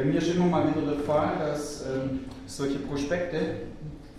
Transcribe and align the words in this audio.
Bei 0.00 0.06
mir 0.06 0.16
ist 0.16 0.34
immer 0.34 0.46
mal 0.46 0.66
wieder 0.66 0.94
der 0.94 1.00
Fall, 1.00 1.32
dass 1.38 1.82
ähm, 1.82 2.20
solche 2.46 2.78
Prospekte 2.78 3.36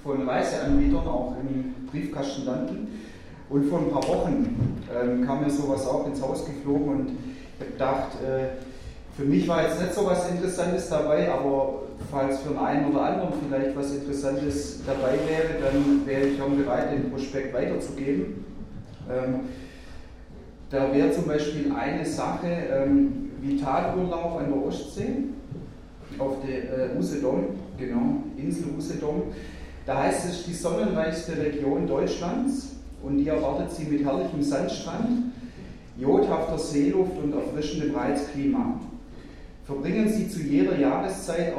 von 0.03 0.29
Reiseanbietern 0.29 1.07
auch 1.07 1.33
im 1.41 1.73
Briefkasten 1.89 2.45
landen. 2.45 2.99
Und 3.49 3.67
vor 3.67 3.79
ein 3.79 3.89
paar 3.89 4.07
Wochen 4.07 4.77
ähm, 4.93 5.25
kam 5.25 5.41
mir 5.41 5.49
sowas 5.49 5.87
auch 5.87 6.05
ins 6.05 6.21
Haus 6.21 6.45
geflogen 6.45 6.87
und 6.87 7.07
habe 7.59 7.71
gedacht, 7.71 8.09
äh, 8.23 8.61
für 9.17 9.23
mich 9.23 9.47
war 9.47 9.63
jetzt 9.63 9.81
nicht 9.81 9.95
so 9.95 10.05
was 10.05 10.29
Interessantes 10.29 10.87
dabei, 10.87 11.31
aber 11.31 11.81
falls 12.11 12.41
für 12.41 12.49
den 12.49 12.59
einen 12.59 12.91
oder 12.91 13.01
anderen 13.01 13.33
vielleicht 13.43 13.75
was 13.75 13.91
Interessantes 13.91 14.81
dabei 14.85 15.17
wäre, 15.27 15.63
dann 15.63 16.05
wäre 16.05 16.27
ich 16.27 16.39
auch 16.39 16.49
bereit, 16.49 16.91
den 16.91 17.09
Prospekt 17.09 17.55
weiterzugeben. 17.55 18.45
Ähm, 19.09 19.39
da 20.69 20.93
wäre 20.93 21.11
zum 21.11 21.25
Beispiel 21.25 21.71
eine 21.75 22.05
Sache, 22.05 22.45
ähm, 22.71 23.31
Vitalurlaub 23.41 24.39
an 24.41 24.53
der 24.53 24.63
Ostsee, 24.63 25.23
auf 26.21 26.37
der 26.45 26.91
äh, 26.93 26.97
Usedom, 26.97 27.45
genau, 27.77 28.23
Insel 28.37 28.65
Usedom. 28.77 29.23
Da 29.85 30.03
heißt 30.03 30.25
es, 30.29 30.45
die 30.45 30.53
sonnenreichste 30.53 31.37
Region 31.37 31.87
Deutschlands 31.87 32.75
und 33.03 33.17
die 33.17 33.27
erwartet 33.27 33.71
sie 33.71 33.85
mit 33.85 34.05
herrlichem 34.05 34.43
Sandstrand, 34.43 35.33
jodhafter 35.97 36.57
Seeluft 36.57 37.17
und 37.21 37.33
erfrischendem 37.33 37.95
Reizklima. 37.95 38.79
Verbringen 39.65 40.09
Sie 40.09 40.27
zu 40.27 40.41
jeder 40.41 40.77
Jahreszeit 40.77 41.53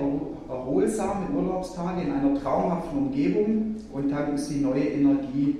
erholsam 0.48 1.24
mit 1.24 1.36
Urlaubstagen 1.36 2.02
in 2.02 2.12
einer 2.12 2.40
traumhaften 2.40 2.98
Umgebung 2.98 3.76
und 3.92 4.10
tanken 4.10 4.36
Sie 4.36 4.60
neue 4.60 4.84
Energie 4.84 5.58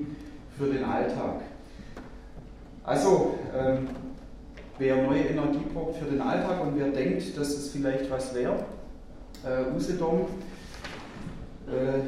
für 0.59 0.67
den 0.67 0.85
Alltag. 0.85 1.41
Also, 2.85 3.35
ähm, 3.57 3.89
wer 4.79 5.03
neue 5.03 5.23
Energie 5.23 5.65
braucht 5.73 5.97
für 5.97 6.11
den 6.11 6.21
Alltag 6.21 6.61
und 6.63 6.79
wer 6.79 6.89
denkt, 6.89 7.37
dass 7.39 7.51
es 7.51 7.71
vielleicht 7.71 8.11
was 8.11 8.35
wäre, 8.35 8.65
äh, 9.45 9.75
Usedom, 9.75 10.27
äh, 11.67 12.01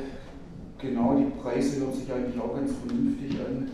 genau, 0.81 1.17
die 1.17 1.31
Preise 1.41 1.81
hören 1.81 1.93
sich 1.93 2.13
eigentlich 2.13 2.41
auch 2.41 2.55
ganz 2.55 2.73
vernünftig 2.73 3.39
an. 3.41 3.71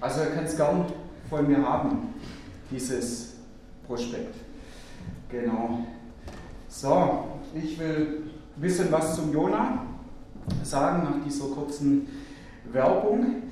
Also 0.00 0.20
er 0.20 0.26
kann 0.30 0.44
es 0.44 0.56
gern 0.56 0.86
von 1.28 1.46
mir 1.46 1.62
haben, 1.66 2.14
dieses 2.70 3.34
Prospekt. 3.86 4.34
Genau. 5.28 5.86
So, 6.68 7.24
ich 7.54 7.78
will 7.78 8.22
ein 8.56 8.60
bisschen 8.60 8.90
was 8.90 9.16
zum 9.16 9.32
Jona 9.32 9.86
sagen 10.62 11.04
nach 11.04 11.24
dieser 11.24 11.46
kurzen 11.46 12.08
Werbung. 12.72 13.42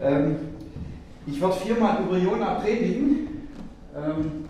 Ähm, 0.00 0.36
ich 1.26 1.40
werde 1.40 1.54
viermal 1.54 2.02
über 2.02 2.18
Jona 2.18 2.54
predigen. 2.54 3.48
Ähm, 3.94 4.48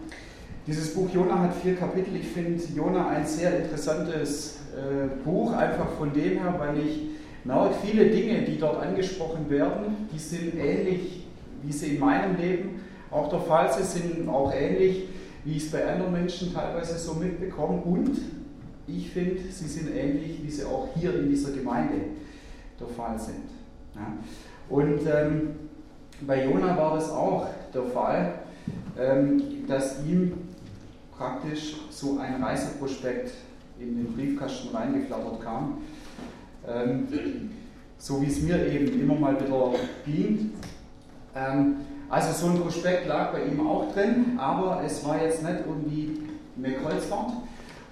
dieses 0.66 0.94
Buch 0.94 1.08
Jona 1.12 1.40
hat 1.40 1.54
vier 1.56 1.76
Kapitel. 1.76 2.14
Ich 2.16 2.28
finde 2.28 2.62
Jona 2.74 3.08
ein 3.08 3.26
sehr 3.26 3.64
interessantes 3.64 4.58
äh, 4.76 5.08
Buch, 5.24 5.52
einfach 5.52 5.88
von 5.98 6.12
dem 6.12 6.38
her, 6.38 6.54
weil 6.58 6.78
ich 6.78 7.00
merke, 7.44 7.74
viele 7.84 8.06
Dinge, 8.06 8.42
die 8.42 8.58
dort 8.58 8.80
angesprochen 8.80 9.50
werden, 9.50 10.08
die 10.12 10.18
sind 10.18 10.54
ähnlich, 10.54 11.26
wie 11.62 11.72
sie 11.72 11.94
in 11.94 12.00
meinem 12.00 12.36
Leben 12.36 12.80
auch 13.10 13.28
der 13.28 13.40
Fall 13.40 13.72
sind, 13.72 13.86
sind 13.86 14.28
auch 14.28 14.52
ähnlich 14.54 15.08
wie 15.44 15.56
ich 15.56 15.64
es 15.64 15.70
bei 15.70 15.86
anderen 15.86 16.12
Menschen 16.12 16.52
teilweise 16.52 16.98
so 16.98 17.14
mitbekomme. 17.14 17.82
Und 17.82 18.18
ich 18.86 19.10
finde, 19.10 19.40
sie 19.50 19.66
sind 19.66 19.94
ähnlich, 19.94 20.42
wie 20.42 20.50
sie 20.50 20.64
auch 20.64 20.88
hier 20.94 21.18
in 21.18 21.28
dieser 21.28 21.52
Gemeinde 21.52 21.96
der 22.78 22.86
Fall 22.88 23.18
sind. 23.18 23.48
Ja. 23.94 24.16
Und 24.68 25.00
ähm, 25.06 25.50
bei 26.26 26.44
Jona 26.44 26.76
war 26.76 26.94
das 26.94 27.10
auch 27.10 27.48
der 27.74 27.84
Fall, 27.84 28.34
ähm, 28.98 29.66
dass 29.66 30.04
ihm 30.06 30.32
praktisch 31.22 31.76
so 31.90 32.18
ein 32.18 32.42
Reiseprospekt 32.42 33.32
in 33.78 33.96
den 33.96 34.12
Briefkasten 34.12 34.74
reingeflattert 34.74 35.40
kam. 35.40 35.78
Ähm, 36.66 37.08
so 37.96 38.20
wie 38.20 38.26
es 38.26 38.42
mir 38.42 38.66
eben 38.66 39.00
immer 39.00 39.14
mal 39.14 39.40
wieder 39.40 39.72
ging. 40.04 40.52
Ähm, 41.36 41.76
also 42.10 42.32
so 42.32 42.52
ein 42.52 42.60
Prospekt 42.60 43.06
lag 43.06 43.32
bei 43.32 43.44
ihm 43.44 43.64
auch 43.66 43.92
drin, 43.92 44.36
aber 44.36 44.82
es 44.84 45.04
war 45.04 45.22
jetzt 45.22 45.42
nicht 45.42 45.60
irgendwie 45.66 46.18
eine 46.58 46.74
Kreuzfahrt 46.74 47.32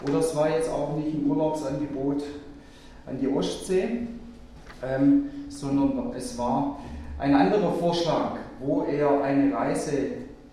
oder 0.06 0.18
es 0.18 0.34
war 0.34 0.50
jetzt 0.50 0.68
auch 0.68 0.96
nicht 0.96 1.14
ein 1.14 1.26
Urlaubsangebot 1.26 2.24
an 3.06 3.18
die 3.20 3.28
Ostsee, 3.28 4.08
ähm, 4.82 5.30
sondern 5.48 6.12
es 6.16 6.36
war 6.36 6.80
ein 7.18 7.34
anderer 7.34 7.72
Vorschlag, 7.74 8.32
wo 8.58 8.82
er 8.82 9.22
eine 9.22 9.54
Reise 9.54 9.92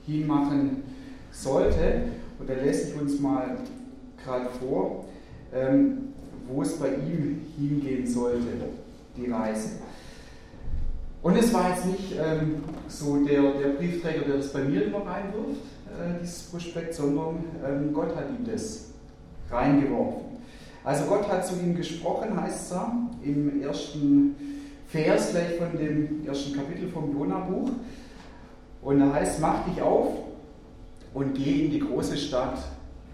hinmachen 0.06 0.84
sollte. 1.31 2.03
Und 2.40 2.50
da 2.50 2.53
lese 2.53 2.90
ich 2.90 3.02
uns 3.02 3.20
mal 3.20 3.58
gerade 4.24 4.50
vor, 4.59 5.06
ähm, 5.53 6.14
wo 6.48 6.62
es 6.62 6.78
bei 6.78 6.90
ihm 6.90 7.46
hingehen 7.58 8.06
sollte, 8.08 8.48
die 9.16 9.30
Reise. 9.31 9.70
Und 11.22 11.36
es 11.36 11.53
war 11.53 11.72
jetzt 11.72 11.86
nicht 11.86 12.16
ähm, 12.18 12.64
so 12.88 13.25
der, 13.25 13.42
der 13.53 13.70
Briefträger, 13.70 14.22
der 14.25 14.38
das 14.38 14.53
bei 14.53 14.64
mir 14.64 14.86
immer 14.86 15.00
reinwirft, 15.00 15.62
äh, 15.88 16.22
dieses 16.22 16.44
Prospekt, 16.44 16.94
sondern 16.94 17.44
ähm, 17.66 17.92
Gott 17.94 18.16
hat 18.16 18.30
ihm 18.30 18.46
das 18.46 18.92
reingeworfen. 19.50 20.28
Also 20.84 21.06
Gott 21.06 21.28
hat 21.28 21.46
zu 21.46 21.56
ihm 21.56 21.75
gesprochen, 21.75 22.40
heißt 22.40 22.62
es 22.62 22.69
da, 22.69 22.94
im 23.24 23.62
ersten 23.62 24.36
Vers 24.88 25.31
gleich 25.31 25.56
von 25.58 25.78
dem 25.78 26.25
ersten 26.25 26.56
Kapitel 26.56 26.88
vom 26.90 27.12
Jona-Buch. 27.12 27.72
Und 28.81 29.00
da 29.00 29.12
heißt, 29.12 29.42
mach 29.42 29.66
dich 29.66 29.81
auf 29.81 30.14
und 31.17 31.33
geh 31.33 31.66
in 31.66 31.72
die 31.72 31.79
große 31.79 32.16
Stadt 32.16 32.59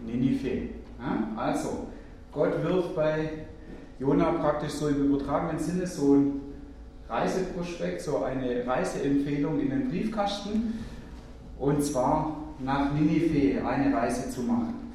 Ninive. 0.06 0.68
Also, 1.38 1.88
Gott 2.34 2.62
wirft 2.62 2.96
bei 2.98 3.30
Jona 3.98 4.32
praktisch 4.34 4.74
so 4.74 4.90
im 4.90 5.06
übertragenen 5.06 5.58
Sinne 5.58 5.88
so 5.88 6.16
ein 6.16 6.42
Reiseprospekt, 7.08 8.02
so 8.02 8.24
eine 8.24 8.68
Reiseempfehlung 8.68 9.58
in 9.62 9.70
den 9.70 9.90
Briefkasten 9.90 10.80
und 11.58 11.82
zwar 11.82 12.40
nach 12.60 12.92
Ninive 12.94 13.66
eine 13.66 13.96
Reise 13.96 14.30
zu 14.30 14.42
machen. 14.42 14.92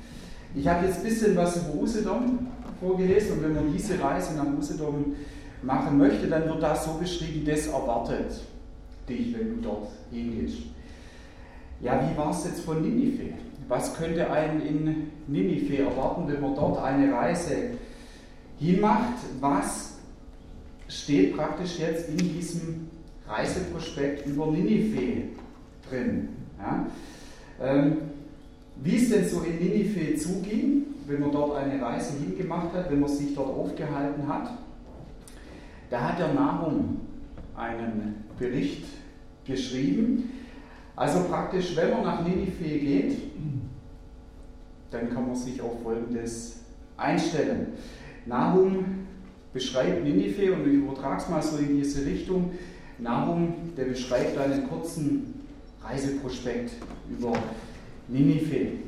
Ich 0.55 0.69
habe 0.69 0.85
jetzt 0.87 0.99
ein 0.99 1.05
bisschen 1.05 1.35
was 1.35 1.57
über 1.57 1.81
Usedom 1.81 2.47
vorgelesen 2.79 3.39
und 3.39 3.45
wenn 3.45 3.55
man 3.55 3.73
diese 3.73 3.99
Reise 4.03 4.37
nach 4.37 4.47
Usedom 4.59 5.17
machen 5.63 5.97
möchte, 5.97 6.27
dann 6.27 6.47
wird 6.47 6.63
das 6.63 6.85
so 6.85 6.93
beschrieben, 6.93 7.47
das 7.47 7.69
erwartet 7.69 8.43
dich, 9.09 9.35
wenn 9.35 9.57
du 9.57 9.63
dort 9.63 9.89
hingehst. 10.11 10.59
Ja, 11.81 12.09
wie 12.11 12.17
war 12.17 12.31
es 12.31 12.45
jetzt 12.45 12.61
von 12.61 12.83
Ninive? 12.83 13.35
Was 13.69 13.97
könnte 13.97 14.31
einen 14.31 14.61
in 14.63 15.11
Ninive 15.27 15.79
erwarten, 15.79 16.27
wenn 16.27 16.41
man 16.41 16.55
dort 16.55 16.83
eine 16.83 17.13
Reise 17.13 17.55
hinmacht? 18.59 19.15
Was 19.41 19.99
steht 20.89 21.37
praktisch 21.37 21.79
jetzt 21.79 22.09
in 22.09 22.17
diesem 22.17 22.89
Reiseprospekt 23.29 24.27
über 24.27 24.47
Ninive 24.47 25.25
drin. 25.89 26.29
Ja? 26.59 26.87
Ähm, 27.61 27.97
wie 28.83 28.97
es 28.97 29.11
denn 29.11 29.29
so 29.29 29.41
in 29.43 29.59
Ninive 29.59 30.17
zuging, 30.17 30.87
wenn 31.07 31.21
man 31.21 31.33
dort 31.33 31.57
eine 31.57 31.81
Reise 31.81 32.15
hingemacht 32.19 32.73
hat, 32.73 32.91
wenn 32.91 33.01
man 33.01 33.09
sich 33.09 33.35
dort 33.35 33.51
aufgehalten 33.51 34.27
hat, 34.29 34.51
da 35.91 36.09
hat 36.09 36.19
der 36.19 36.33
Nahum 36.35 37.01
einen 37.57 38.25
Bericht 38.39 38.85
geschrieben. 39.47 40.31
Also 40.99 41.21
praktisch, 41.29 41.77
wenn 41.77 41.93
man 41.93 42.03
nach 42.03 42.27
Ninive 42.27 42.77
geht, 42.77 43.19
dann 44.91 45.09
kann 45.15 45.29
man 45.29 45.37
sich 45.37 45.63
auf 45.63 45.81
Folgendes 45.81 46.63
einstellen. 46.97 47.75
Nahum 48.27 49.07
beschreibt 49.53 50.03
Ninive 50.03 50.55
und 50.55 50.67
ich 50.67 50.75
übertrage 50.75 51.23
es 51.23 51.29
mal 51.29 51.41
so 51.41 51.59
in 51.59 51.77
diese 51.77 52.05
Richtung. 52.05 52.51
Nahum, 52.99 53.55
der 53.77 53.85
beschreibt 53.85 54.37
einen 54.39 54.69
kurzen 54.69 55.35
Reiseprospekt 55.85 56.73
über 57.09 57.33
Ninive. 58.09 58.79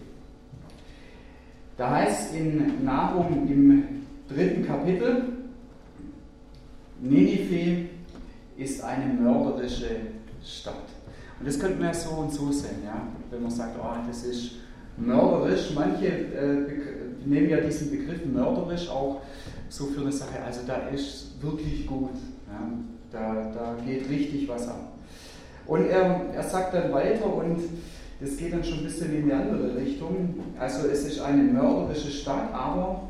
Da 1.76 1.90
heißt 1.90 2.34
in 2.34 2.84
Nahum 2.84 3.48
im 3.48 3.84
dritten 4.28 4.66
Kapitel, 4.66 5.28
Ninive 7.00 7.86
ist 8.56 8.82
eine 8.82 9.14
mörderische 9.14 9.96
Stadt. 10.44 10.74
Und 11.40 11.48
das 11.48 11.58
könnte 11.58 11.78
man 11.78 11.86
ja 11.86 11.94
so 11.94 12.10
und 12.10 12.32
so 12.32 12.52
sehen, 12.52 12.84
ja? 12.84 13.02
wenn 13.30 13.42
man 13.42 13.50
sagt, 13.50 13.76
oh, 13.82 13.96
das 14.06 14.24
ist 14.24 14.52
mörderisch. 14.98 15.72
Manche 15.74 16.06
äh, 16.06 16.66
nehmen 17.24 17.48
ja 17.48 17.60
diesen 17.60 17.90
Begriff 17.90 18.24
mörderisch 18.26 18.88
auch 18.90 19.22
so 19.70 19.86
für 19.86 20.02
eine 20.02 20.12
Sache. 20.12 20.42
Also 20.44 20.60
da 20.66 20.88
ist 20.88 21.42
wirklich 21.42 21.86
gut. 21.86 22.14
Ja, 22.46 22.70
da, 23.10 23.52
da 23.54 23.76
geht 23.86 24.08
richtig 24.10 24.48
was 24.48 24.68
ab. 24.68 24.92
Und 25.66 25.86
er, 25.86 26.26
er 26.34 26.42
sagt 26.42 26.74
dann 26.74 26.92
weiter 26.92 27.32
und 27.32 27.58
das 28.20 28.36
geht 28.36 28.52
dann 28.52 28.62
schon 28.62 28.78
ein 28.78 28.84
bisschen 28.84 29.14
in 29.14 29.24
die 29.26 29.32
andere 29.32 29.76
Richtung. 29.76 30.34
Also 30.58 30.88
es 30.88 31.04
ist 31.04 31.20
eine 31.20 31.42
mörderische 31.42 32.10
Stadt, 32.10 32.52
aber 32.52 33.08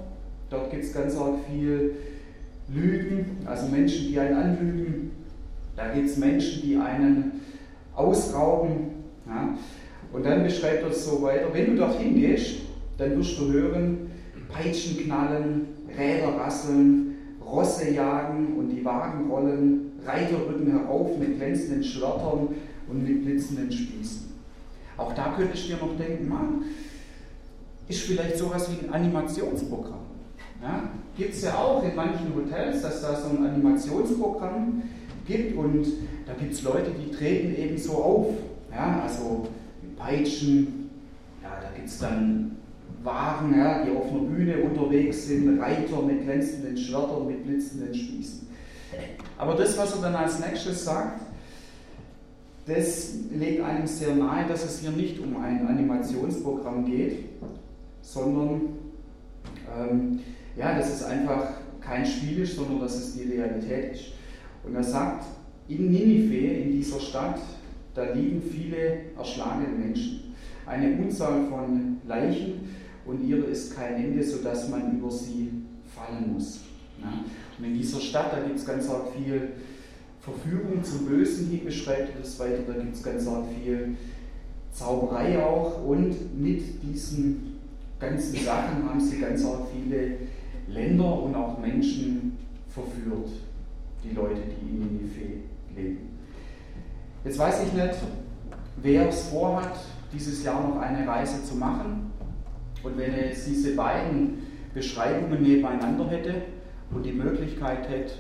dort 0.51 0.71
gibt 0.71 0.85
es 0.85 0.93
ganz 0.93 1.17
arg 1.17 1.35
viel 1.51 1.97
Lügen, 2.69 3.39
also 3.45 3.67
Menschen, 3.67 4.09
die 4.09 4.21
einen 4.21 4.37
anlügen. 4.37 5.11
Da 5.75 5.89
gibt 5.93 6.11
es 6.11 6.17
Menschen, 6.17 6.63
die 6.63 6.77
einen 6.77 7.40
ausrauben. 7.95 8.91
Ja. 9.27 9.55
Und 10.13 10.25
dann 10.25 10.43
beschreibt 10.43 10.83
er 10.83 10.91
es 10.91 11.07
so 11.07 11.23
weiter, 11.23 11.47
wenn 11.53 11.67
du 11.67 11.77
dorthin 11.77 12.15
gehst, 12.15 12.57
dann 12.99 13.17
wirst 13.17 13.39
du 13.39 13.51
hören, 13.53 14.11
Peitschen 14.49 14.99
knallen, 14.99 15.69
Räder 15.97 16.37
rasseln, 16.37 17.17
Rosse 17.45 17.91
jagen 17.91 18.57
und 18.59 18.71
die 18.71 18.85
Wagen 18.85 19.31
rollen, 19.31 19.93
Reiter 20.05 20.37
rücken 20.49 20.71
herauf 20.71 21.17
mit 21.19 21.37
glänzenden 21.37 21.85
Schwertern 21.85 22.49
und 22.89 23.09
mit 23.09 23.25
blitzenden 23.25 23.71
Spießen. 23.71 24.31
Auch 24.97 25.15
da 25.15 25.35
könntest 25.37 25.65
du 25.65 25.69
dir 25.69 25.77
noch 25.77 25.97
denken, 25.97 26.29
Mann, 26.29 26.65
ist 27.89 28.03
vielleicht 28.03 28.37
sowas 28.37 28.71
wie 28.71 28.87
ein 28.87 28.93
Animationsprogramm. 28.93 30.01
Ja, 30.63 30.91
gibt 31.17 31.35
es 31.35 31.43
ja 31.43 31.55
auch 31.55 31.83
in 31.83 31.97
manchen 31.97 32.35
Hotels, 32.35 32.83
dass 32.83 33.01
da 33.01 33.17
so 33.17 33.31
ein 33.31 33.47
Animationsprogramm 33.47 34.83
gibt 35.27 35.57
und 35.57 35.87
da 36.31 36.37
gibt 36.41 36.55
es 36.55 36.63
Leute, 36.63 36.93
die 36.93 37.11
treten 37.11 37.57
eben 37.57 37.77
so 37.77 37.93
auf. 37.95 38.27
Ja, 38.71 39.03
also 39.03 39.49
mit 39.83 39.97
Peitschen, 39.97 40.91
ja, 41.43 41.59
da 41.61 41.75
gibt 41.75 41.89
es 41.89 41.99
dann 41.99 42.57
Wagen, 43.03 43.59
ja, 43.59 43.85
die 43.85 43.91
auf 43.91 44.11
einer 44.11 44.21
Bühne 44.21 44.59
unterwegs 44.59 45.27
sind, 45.27 45.59
Reiter 45.61 46.03
mit 46.03 46.23
glänzenden 46.23 46.77
Schwertern, 46.77 47.27
mit 47.27 47.45
blitzenden 47.45 47.93
Spießen. 47.93 48.47
Aber 49.39 49.55
das, 49.55 49.77
was 49.77 49.97
er 49.97 50.03
dann 50.03 50.15
als 50.15 50.39
nächstes 50.39 50.85
sagt, 50.85 51.23
das 52.67 53.15
legt 53.33 53.65
einem 53.65 53.87
sehr 53.87 54.15
nahe, 54.15 54.47
dass 54.47 54.65
es 54.65 54.81
hier 54.81 54.91
nicht 54.91 55.19
um 55.19 55.43
ein 55.43 55.67
Animationsprogramm 55.67 56.85
geht, 56.85 57.25
sondern 58.03 58.61
ähm, 59.77 60.21
ja, 60.57 60.77
dass 60.77 60.93
es 60.93 61.03
einfach 61.03 61.55
kein 61.81 62.07
Spiel 62.07 62.43
ist, 62.43 62.55
sondern 62.55 62.81
dass 62.81 62.95
es 62.95 63.15
die 63.15 63.25
Realität 63.25 63.95
ist. 63.95 64.05
Und 64.63 64.77
er 64.77 64.85
sagt, 64.85 65.25
in 65.71 65.91
Ninive, 65.91 66.63
in 66.63 66.73
dieser 66.73 66.99
Stadt, 66.99 67.39
da 67.95 68.13
liegen 68.13 68.43
viele 68.43 69.13
erschlagene 69.17 69.69
Menschen. 69.69 70.35
Eine 70.67 70.97
Unzahl 70.99 71.47
von 71.49 71.99
Leichen 72.07 72.75
und 73.05 73.27
ihre 73.27 73.43
ist 73.43 73.75
kein 73.77 73.95
Ende, 73.95 74.23
sodass 74.23 74.69
man 74.69 74.99
über 74.99 75.11
sie 75.11 75.51
fallen 75.95 76.35
muss. 76.35 76.61
Ja. 77.01 77.25
Und 77.59 77.65
in 77.65 77.75
dieser 77.75 78.01
Stadt, 78.01 78.33
da 78.33 78.41
gibt 78.41 78.59
es 78.59 78.67
ganz 78.67 78.89
arg 78.89 79.09
viel 79.17 79.53
Verführung 80.21 80.83
zum 80.83 81.07
Bösen, 81.07 81.49
hier 81.49 81.65
beschreibt 81.65 82.15
er 82.15 82.21
das 82.21 82.39
weiter, 82.39 82.63
da 82.67 82.75
gibt 82.75 82.95
es 82.95 83.03
ganz 83.03 83.27
arg 83.27 83.45
viel 83.63 83.97
Zauberei 84.73 85.43
auch 85.43 85.85
und 85.85 86.15
mit 86.41 86.63
diesen 86.83 87.59
ganzen 87.99 88.37
Sachen 88.45 88.89
haben 88.89 89.01
sie 89.01 89.19
ganz 89.19 89.45
arg 89.45 89.67
viele 89.75 90.17
Länder 90.69 91.23
und 91.23 91.35
auch 91.35 91.59
Menschen 91.59 92.37
verführt, 92.69 93.31
die 94.05 94.15
Leute, 94.15 94.43
die 94.43 94.71
in 94.71 94.79
Ninive 94.79 95.50
leben. 95.81 95.99
Jetzt 97.25 97.39
weiß 97.39 97.65
ich 97.67 97.73
nicht, 97.73 97.95
wer 98.83 99.09
es 99.09 99.29
vorhat, 99.29 99.79
dieses 100.13 100.43
Jahr 100.45 100.67
noch 100.67 100.81
eine 100.81 101.07
Reise 101.07 101.45
zu 101.45 101.55
machen. 101.57 102.11
Und 102.83 102.97
wenn 102.97 103.13
er 103.13 103.27
jetzt 103.27 103.47
diese 103.47 103.75
beiden 103.75 104.39
Beschreibungen 104.75 105.43
nebeneinander 105.43 106.09
hätte 106.09 106.35
und 106.91 107.05
die 107.05 107.13
Möglichkeit 107.13 107.89
hätte, 107.89 108.15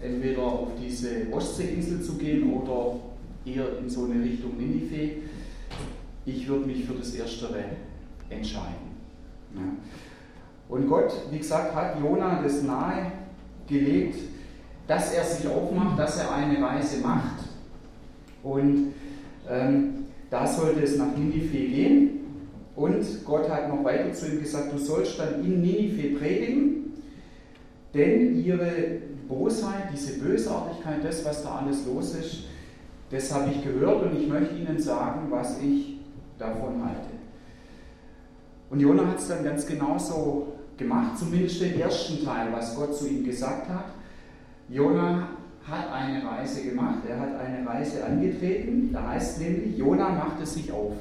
entweder 0.00 0.42
auf 0.42 0.68
diese 0.80 1.32
Ostseeinsel 1.32 2.00
zu 2.00 2.14
gehen 2.14 2.52
oder 2.52 2.96
eher 3.44 3.78
in 3.78 3.90
so 3.90 4.04
eine 4.04 4.22
Richtung 4.22 4.56
Ninive, 4.56 5.22
ich 6.24 6.46
würde 6.46 6.66
mich 6.66 6.84
für 6.84 6.94
das 6.94 7.14
Erstere 7.14 7.64
entscheiden. 8.30 8.88
Ja. 9.54 9.62
Und 10.68 10.88
Gott, 10.88 11.12
wie 11.30 11.38
gesagt, 11.38 11.74
hat 11.74 11.98
Jona 12.00 12.42
das 12.42 12.62
nahe 12.62 13.12
gelegt, 13.66 14.18
dass 14.88 15.12
er 15.12 15.22
sich 15.22 15.46
aufmacht, 15.46 15.98
dass 15.98 16.18
er 16.18 16.34
eine 16.34 16.60
Reise 16.60 17.00
macht. 17.02 17.36
Und 18.42 18.94
ähm, 19.48 20.06
da 20.30 20.46
sollte 20.46 20.82
es 20.82 20.96
nach 20.96 21.14
Ninive 21.16 21.56
gehen. 21.56 22.10
Und 22.74 23.04
Gott 23.24 23.48
hat 23.50 23.68
noch 23.68 23.84
weiter 23.84 24.12
zu 24.12 24.26
ihm 24.26 24.40
gesagt, 24.40 24.72
du 24.72 24.78
sollst 24.78 25.18
dann 25.18 25.44
in 25.44 25.60
Ninive 25.60 26.18
predigen, 26.18 26.94
denn 27.94 28.42
ihre 28.42 28.98
Bosheit, 29.28 29.90
diese 29.92 30.18
Bösartigkeit, 30.18 31.04
das, 31.04 31.24
was 31.24 31.42
da 31.42 31.56
alles 31.56 31.86
los 31.86 32.14
ist, 32.14 32.44
das 33.10 33.32
habe 33.32 33.50
ich 33.50 33.62
gehört 33.62 34.04
und 34.04 34.20
ich 34.20 34.28
möchte 34.28 34.54
Ihnen 34.54 34.78
sagen, 34.78 35.30
was 35.30 35.60
ich 35.60 35.98
davon 36.38 36.84
halte. 36.84 37.08
Und 38.70 38.80
Jonah 38.80 39.06
hat 39.06 39.18
es 39.18 39.28
dann 39.28 39.44
ganz 39.44 39.66
genauso 39.66 40.52
gemacht, 40.76 41.18
zumindest 41.18 41.60
den 41.60 41.80
ersten 41.80 42.24
Teil, 42.24 42.48
was 42.52 42.76
Gott 42.76 42.94
zu 42.94 43.08
ihm 43.08 43.24
gesagt 43.24 43.68
hat. 43.68 43.86
Jonah 44.68 45.28
hat 45.66 45.92
eine 45.92 46.24
Reise 46.24 46.62
gemacht, 46.62 46.98
er 47.08 47.20
hat 47.20 47.40
eine 47.40 47.66
Reise 47.66 48.04
angetreten, 48.04 48.90
da 48.92 49.08
heißt 49.08 49.40
nämlich, 49.40 49.78
Jonah 49.78 50.10
machte 50.10 50.44
sich 50.46 50.70
auf. 50.72 50.94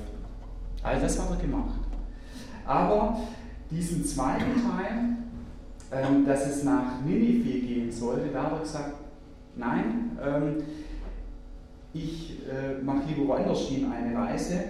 Also 0.84 1.02
das 1.02 1.19
hat 1.19 1.30
er 1.31 1.38
gemacht. 1.38 1.80
Aber 2.66 3.19
diesen 3.69 4.06
zweiten 4.06 4.62
Teil, 4.62 5.18
ähm, 5.92 6.25
dass 6.25 6.48
es 6.48 6.64
nach 6.64 7.02
Ninive 7.06 7.60
gehen 7.60 7.92
sollte, 7.92 8.30
da 8.34 8.44
hat 8.44 8.54
er 8.54 8.60
gesagt, 8.60 8.94
nein, 9.56 10.18
ähm, 10.22 10.64
ich 11.94 12.40
äh, 12.48 12.81
mache 12.84 13.08
lieber 13.08 13.28
woanders 13.30 13.60
hin 13.62 13.92
eine 13.92 14.16
Reise, 14.18 14.64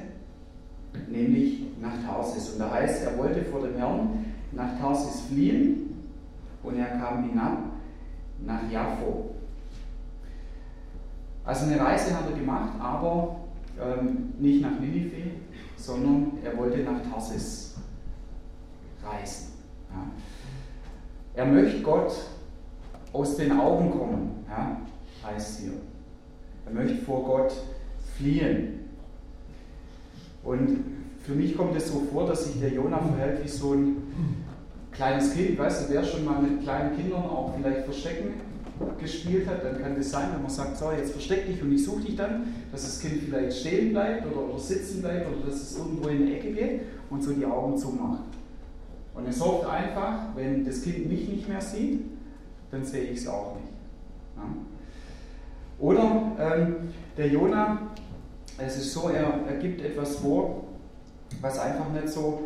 nämlich 1.10 1.64
nach 1.82 2.04
Tarsis. 2.06 2.52
Und 2.52 2.60
da 2.60 2.72
heißt, 2.72 3.04
er 3.04 3.18
wollte 3.18 3.44
vor 3.46 3.62
dem 3.62 3.76
Herrn 3.76 4.26
nach 4.52 4.80
Tarsis 4.80 5.22
fliehen 5.22 6.04
und 6.64 6.78
er 6.78 6.98
kam 7.00 7.30
hinab 7.30 7.58
nach 8.46 8.70
Jaffo. 8.72 9.36
Also 11.44 11.66
eine 11.66 11.80
Reise 11.80 12.14
hat 12.16 12.30
er 12.30 12.38
gemacht, 12.38 12.74
aber 12.80 13.38
ähm, 13.80 14.34
nicht 14.38 14.62
nach 14.62 14.80
Ninive, 14.80 15.32
sondern 15.78 16.34
er 16.44 16.58
wollte 16.58 16.80
nach 16.80 17.02
Tarsis 17.10 17.76
reisen. 19.04 19.54
Ja. 19.90 20.06
Er 21.36 21.46
möchte 21.46 21.82
Gott 21.82 22.14
aus 23.14 23.38
den 23.38 23.52
Augen 23.54 23.92
kommen, 23.92 24.46
ja, 24.50 24.82
heißt 25.24 25.62
hier. 25.62 25.74
Er 26.66 26.74
möchte 26.74 26.98
vor 26.98 27.24
Gott 27.24 27.54
fliehen. 28.18 28.80
Und 30.44 30.84
für 31.24 31.34
mich 31.34 31.56
kommt 31.56 31.76
es 31.76 31.92
so 31.92 32.02
vor, 32.12 32.28
dass 32.28 32.46
sich 32.46 32.60
der 32.60 32.72
Jonah 32.72 33.00
verhält 33.00 33.44
wie 33.44 33.48
so 33.48 33.74
ein 33.74 33.98
kleines 34.98 35.34
Kind. 35.34 35.58
Weißt 35.58 35.88
du, 35.88 35.94
wer 35.94 36.04
schon 36.04 36.26
mal 36.26 36.42
mit 36.42 36.64
kleinen 36.64 36.96
Kindern 36.98 37.24
auch 37.24 37.54
vielleicht 37.56 37.86
verstecken 37.86 38.34
gespielt 39.00 39.48
hat, 39.48 39.64
dann 39.64 39.82
kann 39.82 39.96
das 39.96 40.12
sein, 40.12 40.30
wenn 40.34 40.42
man 40.42 40.52
sagt, 40.52 40.78
so, 40.78 40.92
jetzt 40.92 41.12
versteck 41.12 41.48
dich 41.48 41.62
und 41.62 41.72
ich 41.72 41.84
suche 41.84 42.02
dich 42.02 42.16
dann, 42.16 42.54
dass 42.72 42.84
das 42.84 43.00
Kind 43.00 43.24
vielleicht 43.24 43.58
stehen 43.58 43.92
bleibt 43.92 44.28
oder, 44.28 44.50
oder 44.50 44.60
sitzen 44.60 45.02
bleibt 45.02 45.28
oder 45.28 45.48
dass 45.48 45.56
es 45.56 45.78
irgendwo 45.78 46.10
in 46.10 46.28
die 46.28 46.36
Ecke 46.36 46.52
geht 46.52 46.82
und 47.10 47.24
so 47.24 47.34
die 47.34 47.46
Augen 47.46 47.78
zumacht. 47.78 48.24
Und 49.16 49.28
es 49.28 49.44
hofft 49.44 49.68
einfach, 49.68 50.36
wenn 50.36 50.64
das 50.64 50.84
Kind 50.84 51.10
mich 51.10 51.28
nicht 51.28 51.50
mehr 51.50 51.62
sieht, 51.62 52.06
dann 52.70 52.86
sehe 52.86 53.06
ich 53.06 53.20
es 53.20 53.28
auch 53.28 53.56
nicht. 53.56 53.74
Ja. 54.36 54.44
Oder 55.80 56.32
ähm, 56.40 56.76
der 57.18 57.28
Jonah, 57.30 57.80
es 58.60 58.78
ist 58.78 58.94
so, 58.94 59.10
er, 59.10 59.42
er 59.48 59.56
gibt 59.58 59.82
etwas 59.82 60.18
vor, 60.18 60.66
was 61.42 61.58
einfach 61.60 61.92
nicht 61.92 62.10
so 62.10 62.44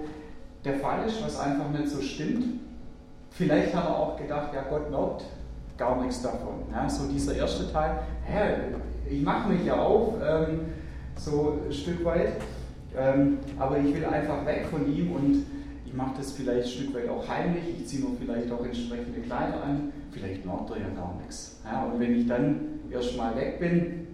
der 0.64 0.76
Fall 0.76 1.06
ist, 1.08 1.24
was 1.24 1.40
einfach 1.40 1.70
nicht 1.70 1.90
so 1.90 2.02
stimmt. 2.02 2.46
Vielleicht 3.32 3.74
hat 3.74 3.86
er 3.86 3.98
auch 3.98 4.18
gedacht, 4.18 4.54
ja, 4.54 4.64
Gott 4.70 4.92
merkt 4.92 5.26
gar 5.78 6.02
nichts 6.02 6.22
davon. 6.22 6.66
Ja, 6.72 6.90
so 6.90 7.08
dieser 7.08 7.36
erste 7.36 7.72
Teil, 7.72 8.00
hä, 8.24 8.76
ich 9.10 9.24
mache 9.24 9.50
mich 9.50 9.66
ja 9.66 9.82
auf, 9.82 10.14
ähm, 10.24 10.60
so 11.16 11.58
ein 11.66 11.74
Stück 11.74 12.06
weit, 12.06 12.34
ähm, 12.96 13.40
aber 13.58 13.80
ich 13.80 13.94
will 13.96 14.06
einfach 14.06 14.46
weg 14.46 14.66
von 14.70 14.86
ihm 14.94 15.12
und 15.12 15.46
ich 15.86 15.94
mache 15.94 16.18
das 16.18 16.34
vielleicht 16.34 16.66
ein 16.66 16.72
Stück 16.72 16.96
weit 16.96 17.10
auch 17.10 17.28
heimlich, 17.28 17.64
ich 17.80 17.88
ziehe 17.88 18.04
mir 18.04 18.16
vielleicht 18.20 18.52
auch 18.52 18.64
entsprechende 18.64 19.22
Kleider 19.22 19.64
an, 19.64 19.92
vielleicht 20.12 20.46
merkt 20.46 20.70
er 20.70 20.78
ja 20.78 20.90
gar 20.96 21.18
nichts. 21.20 21.62
Ja, 21.66 21.86
und 21.86 22.00
wenn 22.00 22.16
ich 22.16 22.28
dann 22.28 22.80
erstmal 22.90 23.36
weg 23.36 23.60
bin, 23.60 24.08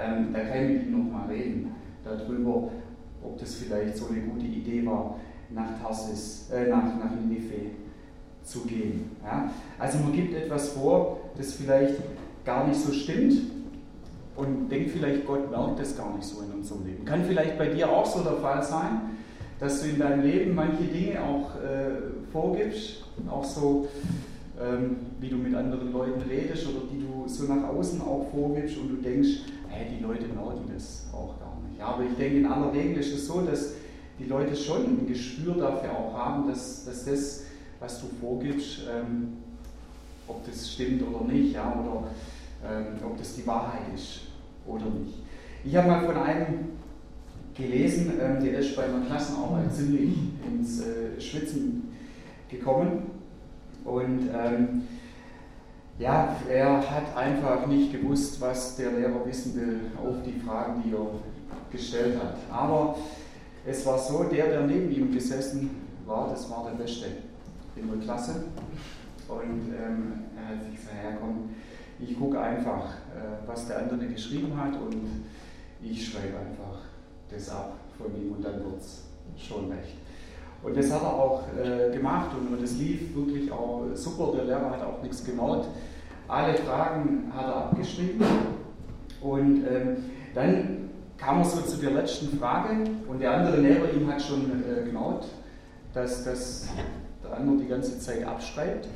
ähm, 0.00 0.32
dann 0.32 0.48
kann 0.48 0.64
ich 0.64 0.68
mit 0.70 0.86
ihm 0.86 1.04
nochmal 1.04 1.28
reden 1.28 1.74
darüber, 2.04 2.70
ob 3.22 3.38
das 3.38 3.54
vielleicht 3.54 3.96
so 3.96 4.08
eine 4.08 4.20
gute 4.20 4.46
Idee 4.46 4.84
war, 4.86 5.16
nach 5.54 5.80
Tarsis, 5.82 6.50
äh, 6.50 6.68
nach, 6.68 6.84
nach 6.98 7.10
Ninive 7.10 7.72
zu 8.42 8.60
gehen. 8.60 9.10
Ja? 9.22 9.50
Also 9.78 9.98
man 9.98 10.12
gibt 10.12 10.34
etwas 10.34 10.70
vor, 10.70 11.20
das 11.36 11.54
vielleicht 11.54 11.94
gar 12.44 12.66
nicht 12.66 12.80
so 12.80 12.92
stimmt 12.92 13.34
und 14.36 14.68
denkt 14.68 14.90
vielleicht, 14.90 15.26
Gott 15.26 15.50
merkt 15.50 15.78
das 15.78 15.96
gar 15.96 16.14
nicht 16.16 16.24
so 16.24 16.42
in 16.42 16.52
unserem 16.52 16.86
Leben. 16.86 17.04
Kann 17.04 17.24
vielleicht 17.24 17.58
bei 17.58 17.68
dir 17.68 17.90
auch 17.90 18.06
so 18.06 18.22
der 18.22 18.34
Fall 18.38 18.62
sein, 18.62 19.00
dass 19.60 19.82
du 19.82 19.90
in 19.90 19.98
deinem 19.98 20.22
Leben 20.22 20.54
manche 20.54 20.84
Dinge 20.84 21.22
auch 21.22 21.54
äh, 21.56 22.30
vorgibst, 22.32 23.04
auch 23.30 23.44
so, 23.44 23.86
ähm, 24.60 24.96
wie 25.20 25.28
du 25.28 25.36
mit 25.36 25.54
anderen 25.54 25.92
Leuten 25.92 26.20
redest 26.22 26.66
oder 26.66 26.80
die 26.90 27.00
du 27.00 27.28
so 27.28 27.44
nach 27.44 27.68
außen 27.68 28.00
auch 28.00 28.26
vorgibst 28.32 28.76
und 28.78 28.88
du 28.88 28.96
denkst, 28.96 29.42
hey, 29.68 29.86
die 29.96 30.02
Leute 30.02 30.24
merken 30.26 30.68
das 30.74 31.06
auch 31.12 31.38
gar 31.38 31.56
nicht. 31.68 31.78
Ja, 31.78 31.86
aber 31.88 32.04
ich 32.04 32.16
denke, 32.16 32.38
in 32.38 32.46
aller 32.46 32.72
Regel 32.72 32.98
ist 32.98 33.14
es 33.14 33.26
so, 33.26 33.42
dass 33.42 33.74
die 34.22 34.28
Leute 34.28 34.54
schon 34.54 34.84
ein 34.84 35.06
Gespür 35.06 35.54
dafür 35.54 35.90
auch 35.90 36.14
haben, 36.16 36.48
dass, 36.48 36.84
dass 36.84 37.04
das 37.04 37.42
was 37.82 38.00
du 38.00 38.06
vorgibst, 38.20 38.82
ähm, 38.88 39.38
ob 40.28 40.46
das 40.46 40.72
stimmt 40.72 41.02
oder 41.02 41.24
nicht, 41.24 41.54
ja, 41.54 41.72
oder 41.72 42.04
ähm, 42.64 42.86
ob 43.04 43.18
das 43.18 43.34
die 43.34 43.46
Wahrheit 43.46 43.92
ist 43.94 44.20
oder 44.66 44.84
nicht. 44.84 45.18
Ich 45.64 45.74
habe 45.74 45.88
mal 45.88 46.04
von 46.04 46.16
einem 46.16 46.68
gelesen, 47.54 48.12
ähm, 48.20 48.42
der 48.42 48.60
ist 48.60 48.76
bei 48.76 48.84
einer 48.84 49.04
Klassenarbeit 49.04 49.74
ziemlich 49.74 50.16
ins 50.46 50.80
äh, 50.80 51.20
Schwitzen 51.20 51.92
gekommen 52.48 53.10
und 53.84 54.28
ähm, 54.32 54.82
ja, 55.98 56.36
er 56.48 56.90
hat 56.90 57.16
einfach 57.16 57.66
nicht 57.66 57.92
gewusst, 57.92 58.40
was 58.40 58.76
der 58.76 58.92
Lehrer 58.92 59.26
wissen 59.26 59.56
will 59.56 59.80
auf 59.98 60.16
die 60.24 60.40
Fragen, 60.40 60.82
die 60.84 60.92
er 60.92 61.06
gestellt 61.70 62.16
hat. 62.22 62.36
Aber 62.50 62.96
es 63.64 63.86
war 63.86 63.98
so, 63.98 64.24
der, 64.24 64.48
der 64.48 64.66
neben 64.66 64.90
ihm 64.90 65.12
gesessen 65.12 65.70
war, 66.06 66.28
das 66.30 66.50
war 66.50 66.70
der 66.70 66.82
Beste 66.82 67.06
in 67.76 67.88
der 67.88 67.98
Klasse. 67.98 68.44
Und 69.28 69.72
ähm, 69.72 70.12
er 70.36 70.56
hat 70.56 70.64
sich 70.64 70.76
gesagt, 70.76 70.96
ja 71.02 71.16
komm, 71.20 71.50
ich 72.00 72.18
gucke 72.18 72.40
einfach, 72.40 72.86
äh, 73.14 73.46
was 73.46 73.66
der 73.68 73.78
andere 73.78 74.06
geschrieben 74.06 74.56
hat 74.56 74.74
und 74.74 75.24
ich 75.80 76.10
schreibe 76.10 76.38
einfach 76.38 76.80
das 77.30 77.48
ab 77.50 77.76
von 77.96 78.06
ihm 78.20 78.32
und 78.32 78.44
dann 78.44 78.64
wird 78.64 78.80
es 78.80 79.04
schon 79.36 79.70
recht. 79.70 79.96
Und 80.62 80.76
das 80.76 80.92
hat 80.92 81.02
er 81.02 81.14
auch 81.14 81.42
äh, 81.56 81.92
gemacht 81.92 82.30
und, 82.38 82.56
und 82.56 82.62
es 82.62 82.78
lief 82.78 83.14
wirklich 83.14 83.50
auch 83.50 83.84
super. 83.94 84.32
Der 84.36 84.44
Lehrer 84.44 84.70
hat 84.70 84.82
auch 84.82 85.02
nichts 85.02 85.24
gemaut. 85.24 85.66
Alle 86.28 86.54
Fragen 86.54 87.32
hat 87.34 87.46
er 87.46 87.56
abgeschrieben 87.56 88.24
und 89.20 89.64
ähm, 89.66 89.96
dann 90.34 90.81
kam 91.22 91.38
er 91.38 91.44
so 91.44 91.60
zu 91.60 91.76
der 91.76 91.92
letzten 91.92 92.36
Frage 92.38 92.84
und 93.08 93.20
der 93.20 93.32
andere 93.32 93.58
neben 93.58 93.84
ihm 93.94 94.12
hat 94.12 94.20
schon 94.20 94.62
äh, 94.64 94.84
gemaut, 94.84 95.26
dass, 95.94 96.24
dass 96.24 96.68
der 97.22 97.36
andere 97.36 97.58
die 97.58 97.68
ganze 97.68 97.98
Zeit 98.00 98.24
abschreibt. 98.24 98.88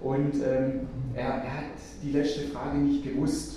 Und 0.00 0.34
ähm, 0.36 0.88
er, 1.14 1.24
er 1.24 1.56
hat 1.56 1.64
die 2.02 2.12
letzte 2.12 2.42
Frage 2.48 2.78
nicht 2.78 3.04
gewusst. 3.04 3.56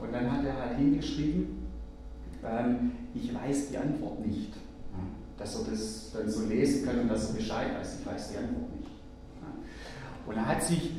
Und 0.00 0.12
dann 0.12 0.30
hat 0.32 0.44
er 0.44 0.56
halt 0.56 0.78
hingeschrieben, 0.78 1.68
ähm, 2.44 2.92
ich 3.14 3.34
weiß 3.34 3.70
die 3.70 3.78
Antwort 3.78 4.24
nicht. 4.26 4.52
Dass 5.36 5.54
er 5.54 5.70
das 5.70 6.12
dann 6.12 6.28
so 6.28 6.46
lesen 6.46 6.84
kann 6.84 6.98
und 7.00 7.08
dass 7.08 7.28
er 7.28 7.36
Bescheid 7.36 7.68
weiß, 7.78 8.00
ich 8.00 8.06
weiß 8.06 8.32
die 8.32 8.38
Antwort 8.38 8.74
nicht. 8.74 8.90
Und 10.26 10.36
er 10.36 10.46
hat 10.46 10.62
sich 10.62 10.92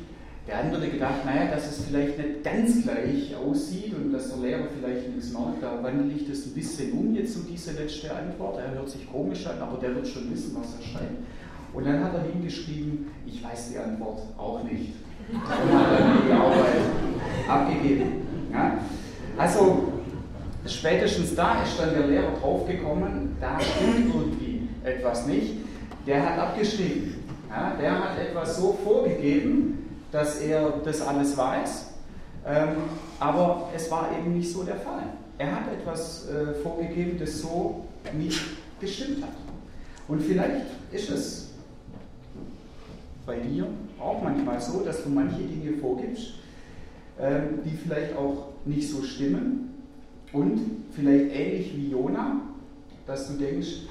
der 0.50 0.58
andere 0.58 0.88
gedacht, 0.88 1.24
naja, 1.24 1.50
dass 1.50 1.70
es 1.70 1.84
vielleicht 1.84 2.18
nicht 2.18 2.42
ganz 2.42 2.82
gleich 2.82 3.34
aussieht 3.36 3.94
und 3.94 4.12
dass 4.12 4.30
der 4.30 4.38
Lehrer 4.38 4.64
vielleicht 4.76 5.08
nichts 5.08 5.32
macht, 5.32 5.62
da 5.62 5.80
wandle 5.82 6.12
ich 6.12 6.28
das 6.28 6.46
ein 6.46 6.54
bisschen 6.54 6.92
um 6.92 7.14
jetzt 7.14 7.36
um 7.36 7.46
diese 7.46 7.72
letzte 7.72 8.14
Antwort. 8.14 8.58
Er 8.58 8.74
hört 8.74 8.90
sich 8.90 9.10
komisch 9.10 9.46
an, 9.46 9.60
aber 9.60 9.78
der 9.78 9.94
wird 9.94 10.08
schon 10.08 10.30
wissen, 10.32 10.56
was 10.58 10.74
er 10.74 10.82
schreibt. 10.82 11.18
Und 11.72 11.86
dann 11.86 12.02
hat 12.02 12.14
er 12.14 12.22
hingeschrieben, 12.32 13.06
ich 13.26 13.44
weiß 13.44 13.70
die 13.70 13.78
Antwort 13.78 14.22
auch 14.36 14.64
nicht. 14.64 14.94
Und 15.32 15.48
hat 15.48 16.00
dann 16.00 16.26
die 16.26 16.32
Arbeit 16.32 16.80
abgegeben. 17.48 18.06
Ja? 18.52 18.78
Also 19.38 19.92
spätestens 20.66 21.36
da 21.36 21.62
ist 21.62 21.78
dann 21.78 21.94
der 21.94 22.08
Lehrer 22.08 22.32
draufgekommen, 22.40 23.36
da 23.40 23.56
stimmt 23.60 24.12
irgendwie 24.12 24.68
etwas 24.82 25.26
nicht. 25.28 25.54
Der 26.08 26.28
hat 26.28 26.38
abgeschrieben. 26.38 27.14
Ja? 27.48 27.76
Der 27.80 27.92
hat 27.92 28.18
etwas 28.18 28.56
so 28.56 28.76
vorgegeben, 28.82 29.89
dass 30.12 30.40
er 30.40 30.70
das 30.84 31.00
alles 31.00 31.36
weiß, 31.36 31.86
ähm, 32.46 32.68
aber 33.18 33.68
es 33.74 33.90
war 33.90 34.08
eben 34.18 34.36
nicht 34.36 34.52
so 34.52 34.62
der 34.62 34.76
Fall. 34.76 35.04
Er 35.38 35.54
hat 35.54 35.72
etwas 35.72 36.28
äh, 36.28 36.54
vorgegeben, 36.62 37.18
das 37.18 37.40
so 37.40 37.86
nicht 38.16 38.40
gestimmt 38.80 39.22
hat. 39.22 39.32
Und 40.08 40.22
vielleicht 40.22 40.66
ist 40.90 41.10
es 41.10 41.50
bei 43.26 43.38
dir 43.38 43.66
auch 43.98 44.22
manchmal 44.22 44.60
so, 44.60 44.80
dass 44.80 45.04
du 45.04 45.10
manche 45.10 45.42
Dinge 45.42 45.78
vorgibst, 45.78 46.34
ähm, 47.18 47.60
die 47.64 47.76
vielleicht 47.76 48.16
auch 48.16 48.48
nicht 48.64 48.90
so 48.90 49.02
stimmen 49.02 49.82
und 50.32 50.60
vielleicht 50.92 51.34
ähnlich 51.34 51.76
wie 51.76 51.90
Jona, 51.90 52.40
dass 53.06 53.28
du 53.28 53.34
denkst, 53.34 53.82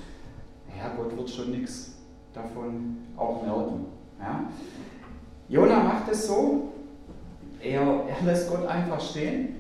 ja, 0.78 0.94
Gott 0.96 1.16
wird 1.16 1.30
schon 1.30 1.52
nichts 1.52 1.94
davon 2.34 2.98
auch 3.18 3.44
merken. 3.44 3.86
Ja? 4.20 4.50
Jona 5.50 5.84
macht 5.84 6.12
es 6.12 6.28
so, 6.28 6.70
er, 7.62 7.82
er 7.82 8.26
lässt 8.26 8.50
Gott 8.50 8.66
einfach 8.68 9.02
stehen, 9.02 9.56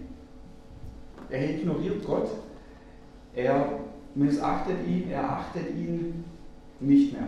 er 1.29 1.50
ignoriert 1.50 2.05
Gott, 2.05 2.29
er 3.36 3.79
missachtet 4.15 4.88
ihn, 4.88 5.10
er 5.10 5.24
achtet 5.24 5.69
ihn 5.75 6.24
nicht 6.79 7.13
mehr. 7.13 7.27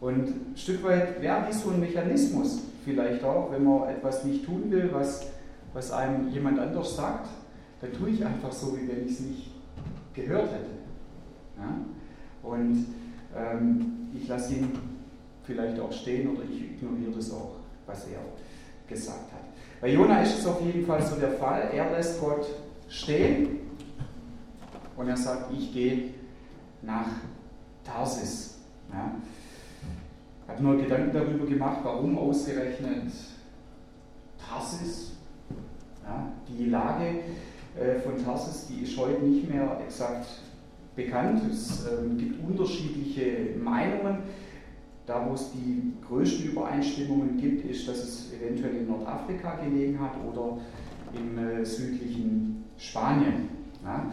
Und 0.00 0.28
ein 0.28 0.56
Stück 0.56 0.84
weit 0.84 1.20
wäre 1.20 1.44
dies 1.48 1.62
so 1.62 1.70
ein 1.70 1.80
Mechanismus 1.80 2.60
vielleicht 2.84 3.22
auch, 3.24 3.50
wenn 3.50 3.64
man 3.64 3.88
etwas 3.88 4.24
nicht 4.24 4.44
tun 4.46 4.70
will, 4.70 4.90
was, 4.92 5.26
was 5.72 5.90
einem 5.90 6.28
jemand 6.28 6.60
anders 6.60 6.96
sagt, 6.96 7.28
dann 7.80 7.92
tue 7.92 8.10
ich 8.10 8.24
einfach 8.24 8.52
so, 8.52 8.76
wie 8.76 8.88
wenn 8.88 9.04
ich 9.04 9.12
es 9.12 9.20
nicht 9.20 9.50
gehört 10.14 10.50
hätte. 10.52 10.70
Ja? 11.58 12.48
Und 12.48 12.86
ähm, 13.36 14.08
ich 14.14 14.28
lasse 14.28 14.54
ihn 14.54 14.72
vielleicht 15.48 15.80
auch 15.80 15.90
stehen 15.90 16.28
oder 16.28 16.42
ich 16.44 16.62
ignoriere 16.62 17.10
das 17.16 17.32
auch, 17.32 17.56
was 17.86 18.06
er 18.06 18.20
gesagt 18.86 19.32
hat. 19.32 19.40
Bei 19.80 19.88
Jona 19.88 20.20
ist 20.22 20.38
es 20.38 20.46
auf 20.46 20.60
jeden 20.60 20.84
Fall 20.84 21.02
so 21.02 21.16
der 21.16 21.32
Fall. 21.32 21.70
Er 21.72 21.90
lässt 21.90 22.20
Gott 22.20 22.46
stehen 22.88 23.60
und 24.96 25.08
er 25.08 25.16
sagt, 25.16 25.50
ich 25.56 25.72
gehe 25.72 26.10
nach 26.82 27.06
Tarsis. 27.82 28.58
Ja. 28.92 29.10
Ich 30.42 30.48
habe 30.50 30.62
nur 30.62 30.76
Gedanken 30.76 31.12
darüber 31.12 31.46
gemacht, 31.46 31.78
warum 31.82 32.18
ausgerechnet 32.18 33.12
Tarsis. 34.38 35.12
Ja, 36.04 36.30
die 36.48 36.66
Lage 36.66 37.20
äh, 37.78 37.98
von 38.00 38.22
Tarsis, 38.22 38.66
die 38.66 38.82
ist 38.82 38.98
heute 38.98 39.22
nicht 39.22 39.48
mehr 39.48 39.80
exakt 39.86 40.26
bekannt. 40.94 41.42
Es 41.50 41.86
äh, 41.86 42.06
gibt 42.18 42.42
unterschiedliche 42.46 43.56
Meinungen. 43.62 44.18
Da, 45.08 45.26
wo 45.26 45.32
es 45.32 45.52
die 45.52 45.94
größten 46.06 46.50
Übereinstimmungen 46.50 47.38
gibt, 47.38 47.64
ist, 47.64 47.88
dass 47.88 47.96
es 47.96 48.30
eventuell 48.34 48.76
in 48.76 48.88
Nordafrika 48.88 49.54
gelegen 49.54 49.98
hat 49.98 50.12
oder 50.30 50.58
im 51.14 51.38
äh, 51.38 51.64
südlichen 51.64 52.64
Spanien. 52.76 53.48
Ja. 53.82 54.12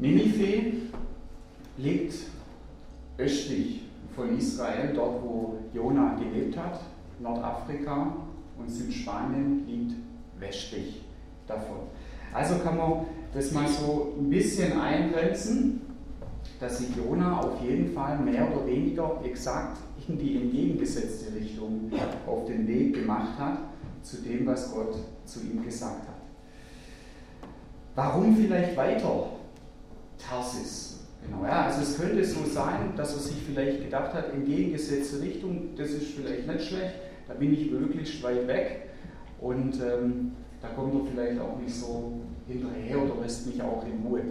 Ninive 0.00 0.72
liegt 1.78 2.14
östlich 3.16 3.82
von 4.16 4.36
Israel, 4.36 4.92
dort 4.92 5.22
wo 5.22 5.60
Jona 5.72 6.16
gelebt 6.16 6.56
hat. 6.56 6.80
Nordafrika 7.20 8.12
und 8.58 8.68
Südspanien 8.68 9.68
liegt 9.68 9.94
westlich 10.40 11.02
davon. 11.46 11.76
Also 12.32 12.58
kann 12.58 12.76
man 12.76 13.06
das 13.32 13.52
mal 13.52 13.68
so 13.68 14.16
ein 14.18 14.30
bisschen 14.30 14.80
eingrenzen 14.80 15.82
dass 16.64 16.78
sich 16.78 16.96
Jona 16.96 17.40
auf 17.40 17.62
jeden 17.62 17.92
Fall 17.92 18.18
mehr 18.20 18.50
oder 18.50 18.66
weniger 18.66 19.20
exakt 19.22 19.76
in 20.08 20.18
die 20.18 20.36
entgegengesetzte 20.36 21.34
Richtung 21.34 21.92
auf 22.26 22.46
den 22.46 22.66
Weg 22.66 22.94
gemacht 22.94 23.38
hat 23.38 23.58
zu 24.00 24.22
dem, 24.22 24.46
was 24.46 24.72
Gott 24.72 24.94
zu 25.26 25.40
ihm 25.40 25.62
gesagt 25.62 26.08
hat. 26.08 26.14
Warum 27.94 28.34
vielleicht 28.34 28.74
weiter 28.78 29.26
Tarsis? 30.16 31.00
Genau, 31.22 31.44
ja, 31.44 31.66
also 31.66 31.82
es 31.82 31.98
könnte 31.98 32.24
so 32.24 32.46
sein, 32.46 32.94
dass 32.96 33.12
er 33.12 33.20
sich 33.20 33.42
vielleicht 33.42 33.82
gedacht 33.82 34.14
hat, 34.14 34.32
entgegengesetzte 34.32 35.20
Richtung, 35.20 35.74
das 35.76 35.90
ist 35.90 36.12
vielleicht 36.14 36.46
nicht 36.46 36.62
schlecht, 36.62 36.94
da 37.28 37.34
bin 37.34 37.52
ich 37.52 37.70
möglichst 37.70 38.22
weit 38.22 38.46
weg 38.48 38.88
und 39.38 39.74
ähm, 39.82 40.32
da 40.62 40.68
kommt 40.68 40.94
er 40.94 41.10
vielleicht 41.10 41.40
auch 41.40 41.58
nicht 41.58 41.74
so 41.74 42.20
hinterher 42.46 43.02
oder 43.02 43.20
lässt 43.20 43.46
mich 43.46 43.60
auch 43.60 43.84
in 43.84 44.06
Ruhe. 44.06 44.22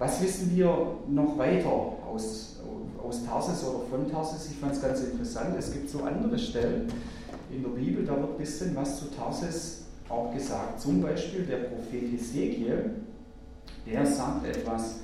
Was 0.00 0.22
wissen 0.22 0.56
wir 0.56 0.96
noch 1.10 1.36
weiter 1.36 1.68
aus, 1.68 2.56
aus 3.06 3.22
Tarsis 3.26 3.62
oder 3.62 3.80
von 3.84 4.10
Tarsis? 4.10 4.50
Ich 4.50 4.56
fand 4.56 4.72
es 4.72 4.80
ganz 4.80 5.02
interessant. 5.02 5.54
Es 5.58 5.74
gibt 5.74 5.90
so 5.90 6.02
andere 6.02 6.38
Stellen 6.38 6.90
in 7.54 7.62
der 7.62 7.68
Bibel, 7.68 8.06
da 8.06 8.16
wird 8.16 8.30
ein 8.30 8.38
bisschen 8.38 8.74
was 8.74 8.98
zu 8.98 9.10
Tarsis 9.14 9.82
auch 10.08 10.32
gesagt. 10.32 10.80
Zum 10.80 11.02
Beispiel 11.02 11.44
der 11.44 11.58
Prophet 11.58 12.14
Ezekiel, 12.14 12.92
der 13.86 14.06
sagt 14.06 14.46
etwas 14.46 15.00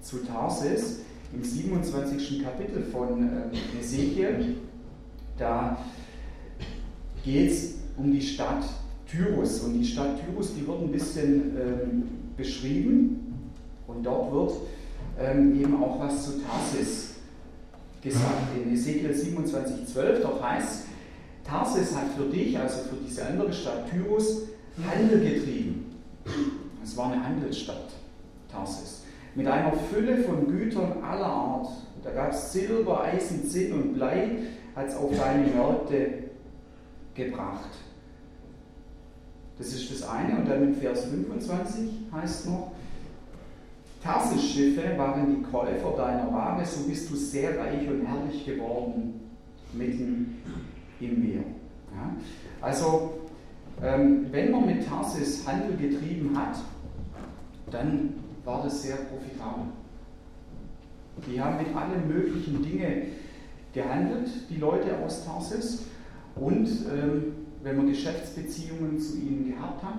zu 0.00 0.24
Tarsis 0.24 1.00
im 1.34 1.44
27. 1.44 2.42
Kapitel 2.42 2.82
von 2.84 3.18
ähm, 3.18 3.50
Ezekiel. 3.78 4.56
Da 5.36 5.76
geht 7.22 7.50
es 7.50 7.74
um 7.98 8.10
die 8.10 8.22
Stadt 8.22 8.64
Tyrus. 9.06 9.60
Und 9.60 9.74
die 9.74 9.84
Stadt 9.84 10.18
Tyrus, 10.24 10.54
die 10.54 10.66
wird 10.66 10.80
ein 10.80 10.92
bisschen 10.92 11.56
ähm, 11.58 12.02
beschrieben. 12.38 13.19
Und 13.94 14.04
dort 14.04 14.32
wird 14.32 14.52
ähm, 15.18 15.60
eben 15.60 15.82
auch 15.82 16.00
was 16.00 16.24
zu 16.24 16.40
Tarsis 16.42 17.14
gesagt. 18.02 18.56
In 18.56 18.72
Ezekiel 18.72 19.10
27,12, 19.10 20.20
dort 20.22 20.42
heißt, 20.42 20.84
Tarsis 21.44 21.94
hat 21.94 22.12
für 22.16 22.24
dich, 22.24 22.58
also 22.58 22.84
für 22.88 22.96
diese 23.06 23.26
andere 23.26 23.52
Stadt 23.52 23.90
Tyrus, 23.90 24.42
Handel 24.88 25.20
getrieben. 25.20 25.96
Es 26.82 26.96
war 26.96 27.12
eine 27.12 27.24
Handelsstadt, 27.24 27.90
Tarsis, 28.50 29.02
mit 29.34 29.46
einer 29.46 29.72
Fülle 29.72 30.18
von 30.18 30.46
Gütern 30.46 31.02
aller 31.02 31.26
Art. 31.26 31.68
Da 32.02 32.10
gab 32.10 32.32
es 32.32 32.52
Silber, 32.52 33.02
Eisen, 33.02 33.44
Zinn 33.48 33.72
und 33.72 33.94
Blei, 33.94 34.38
hat 34.74 34.88
es 34.88 34.96
auf 34.96 35.10
deine 35.10 35.48
Märkte 35.48 36.30
gebracht. 37.14 37.70
Das 39.58 39.68
ist 39.68 39.92
das 39.92 40.08
eine. 40.08 40.38
Und 40.38 40.48
dann 40.48 40.62
in 40.62 40.74
Vers 40.74 41.04
25 41.04 41.90
heißt 42.12 42.46
noch, 42.46 42.69
Tarsis-Schiffe 44.02 44.96
waren 44.96 45.36
die 45.36 45.42
Käufer 45.42 45.96
deiner 45.96 46.32
Ware, 46.32 46.64
so 46.64 46.88
bist 46.88 47.10
du 47.10 47.16
sehr 47.16 47.58
reich 47.58 47.88
und 47.88 48.06
herrlich 48.06 48.44
geworden 48.46 49.20
mitten 49.72 50.38
im 51.00 51.20
Meer. 51.20 51.44
Ja? 51.94 52.16
Also, 52.60 53.20
ähm, 53.82 54.26
wenn 54.30 54.50
man 54.50 54.66
mit 54.66 54.86
Tarsis 54.86 55.46
Handel 55.46 55.76
getrieben 55.76 56.36
hat, 56.36 56.56
dann 57.70 58.14
war 58.44 58.62
das 58.62 58.82
sehr 58.82 58.96
profitabel. 58.96 59.64
Die 61.26 61.40
haben 61.40 61.58
mit 61.58 61.74
allen 61.74 62.08
möglichen 62.08 62.62
Dingen 62.62 63.02
gehandelt, 63.74 64.28
die 64.48 64.56
Leute 64.56 64.98
aus 65.04 65.24
Tarsis. 65.24 65.86
Und 66.34 66.66
ähm, 66.66 67.34
wenn 67.62 67.76
man 67.76 67.88
Geschäftsbeziehungen 67.88 68.98
zu 68.98 69.18
ihnen 69.18 69.52
gehabt 69.52 69.82
hat, 69.82 69.98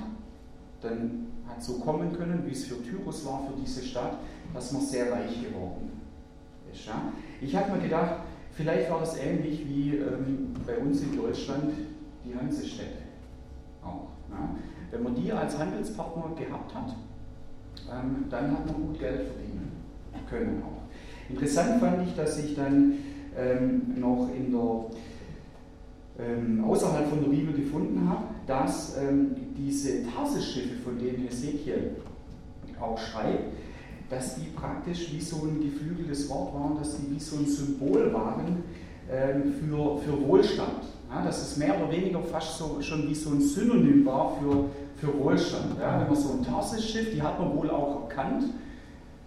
dann 0.82 1.28
hat 1.52 1.64
so 1.64 1.74
kommen 1.74 2.16
können, 2.18 2.44
wie 2.46 2.52
es 2.52 2.66
für 2.66 2.82
Tyrus 2.84 3.26
war, 3.26 3.44
für 3.48 3.60
diese 3.62 3.84
Stadt, 3.84 4.18
dass 4.54 4.72
man 4.72 4.82
sehr 4.82 5.12
reich 5.12 5.42
geworden 5.42 5.92
ist. 6.72 6.86
Ja? 6.86 7.12
Ich 7.42 7.56
habe 7.56 7.74
mir 7.74 7.80
gedacht, 7.80 8.22
vielleicht 8.54 8.90
war 8.90 9.00
das 9.00 9.18
ähnlich 9.18 9.68
wie 9.68 9.98
ähm, 9.98 10.54
bei 10.66 10.78
uns 10.78 11.02
in 11.02 11.16
Deutschland 11.16 11.74
die 12.26 12.36
Hansestädte 12.36 13.04
auch. 13.84 14.10
Ja? 14.30 14.56
Wenn 14.92 15.04
man 15.04 15.16
die 15.16 15.32
als 15.32 15.58
Handelspartner 15.58 16.36
gehabt 16.36 16.74
hat, 16.76 16.96
ähm, 17.92 18.26
dann 18.30 18.52
hat 18.52 18.66
man 18.66 18.76
gut 18.76 19.00
Geld 19.00 19.28
verdienen 19.28 19.72
können 20.32 20.64
auch. 20.64 21.30
Interessant 21.30 21.80
fand 21.80 22.08
ich, 22.08 22.16
dass 22.16 22.40
ich 22.40 22.56
dann 22.56 22.94
ähm, 23.38 24.00
noch 24.00 24.30
in 24.36 24.52
der 24.52 24.86
ähm, 26.26 26.64
außerhalb 26.64 27.08
von 27.08 27.22
der 27.22 27.30
Bibel 27.30 27.54
dass 28.52 28.98
ähm, 28.98 29.34
diese 29.58 30.04
Tarsis-Schiffe, 30.04 30.76
von 30.84 31.00
denen 31.00 31.26
Hesekiel 31.26 31.92
auch 32.82 32.98
schreibt, 32.98 33.54
dass 34.10 34.36
die 34.36 34.48
praktisch 34.54 35.14
wie 35.14 35.22
so 35.22 35.38
ein 35.38 35.62
geflügeltes 35.62 36.30
Wort 36.30 36.54
waren, 36.54 36.78
dass 36.78 36.98
die 36.98 37.16
wie 37.16 37.20
so 37.20 37.38
ein 37.38 37.46
Symbol 37.46 38.12
waren 38.12 38.62
ähm, 39.10 39.54
für, 39.54 40.00
für 40.00 40.28
Wohlstand. 40.28 40.84
Ja, 41.10 41.24
dass 41.24 41.42
es 41.42 41.56
mehr 41.56 41.78
oder 41.82 41.90
weniger 41.94 42.20
fast 42.24 42.58
so, 42.58 42.82
schon 42.82 43.08
wie 43.08 43.16
so 43.16 43.30
ein 43.30 43.40
Synonym 43.40 44.06
war 44.06 44.36
für, 44.38 44.66
für 44.98 45.18
Wohlstand. 45.18 45.80
Ja, 45.80 46.02
wenn 46.02 46.08
man 46.08 46.18
so 46.18 46.34
ein 46.34 46.44
Tarsis-Schiff, 46.44 47.14
die 47.14 47.22
hat 47.22 47.40
man 47.40 47.56
wohl 47.56 47.70
auch 47.70 48.10
erkannt, 48.10 48.48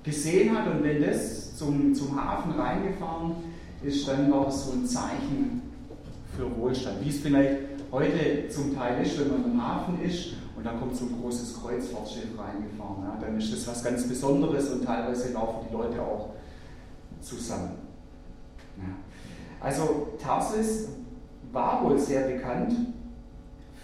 gesehen 0.02 0.54
hat 0.54 0.70
und 0.70 0.84
wenn 0.84 1.02
das 1.02 1.56
zum, 1.56 1.94
zum 1.94 2.14
Hafen 2.14 2.52
reingefahren 2.52 3.36
ist, 3.82 4.06
dann 4.06 4.30
war 4.30 4.44
das 4.44 4.66
so 4.66 4.72
ein 4.72 4.84
Zeichen 4.84 5.62
für 6.36 6.54
Wohlstand. 6.58 7.02
Wie 7.02 7.08
es 7.08 7.20
vielleicht 7.20 7.73
heute 7.94 8.48
zum 8.48 8.74
Teil 8.74 9.04
ist, 9.04 9.18
wenn 9.20 9.30
man 9.30 9.44
im 9.44 9.64
Hafen 9.64 10.02
ist 10.02 10.34
und 10.56 10.66
da 10.66 10.72
kommt 10.72 10.96
so 10.96 11.04
ein 11.04 11.20
großes 11.20 11.60
Kreuzfahrtschiff 11.60 12.36
reingefahren. 12.36 13.04
Ja, 13.04 13.16
dann 13.20 13.38
ist 13.38 13.52
das 13.52 13.68
was 13.68 13.84
ganz 13.84 14.08
Besonderes 14.08 14.68
und 14.70 14.84
teilweise 14.84 15.32
laufen 15.32 15.66
die 15.68 15.72
Leute 15.72 16.02
auch 16.02 16.30
zusammen. 17.20 17.70
Ja. 18.78 18.94
Also 19.60 20.08
Tarsis 20.20 20.88
war 21.52 21.84
wohl 21.84 21.96
sehr 21.98 22.26
bekannt 22.26 22.74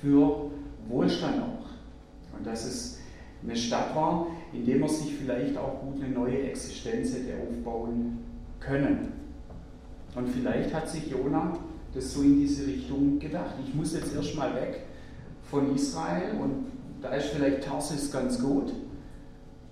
für 0.01 0.51
Wohlstand 0.89 1.43
auch. 1.43 2.37
Und 2.37 2.45
dass 2.45 2.65
es 2.65 2.99
eine 3.45 3.55
Stadt 3.55 3.95
war, 3.95 4.27
in 4.53 4.67
der 4.67 4.79
man 4.79 4.89
sich 4.89 5.15
vielleicht 5.15 5.57
auch 5.57 5.81
gut 5.83 6.03
eine 6.03 6.13
neue 6.13 6.43
Existenz 6.51 7.15
hätte 7.15 7.35
aufbauen 7.49 8.19
können. 8.59 9.13
Und 10.17 10.29
vielleicht 10.29 10.75
hat 10.75 10.89
sich 10.89 11.09
Jona 11.09 11.57
das 11.95 12.13
so 12.13 12.23
in 12.23 12.39
diese 12.39 12.67
Richtung 12.67 13.19
gedacht. 13.19 13.55
Ich 13.67 13.75
muss 13.75 13.95
jetzt 13.95 14.15
erstmal 14.15 14.55
weg 14.55 14.87
von 15.51 15.75
Israel 15.75 16.37
und 16.41 16.67
da 17.03 17.11
ist 17.11 17.29
vielleicht 17.29 17.65
Tarsis 17.65 18.13
ganz 18.13 18.41
gut, 18.41 18.73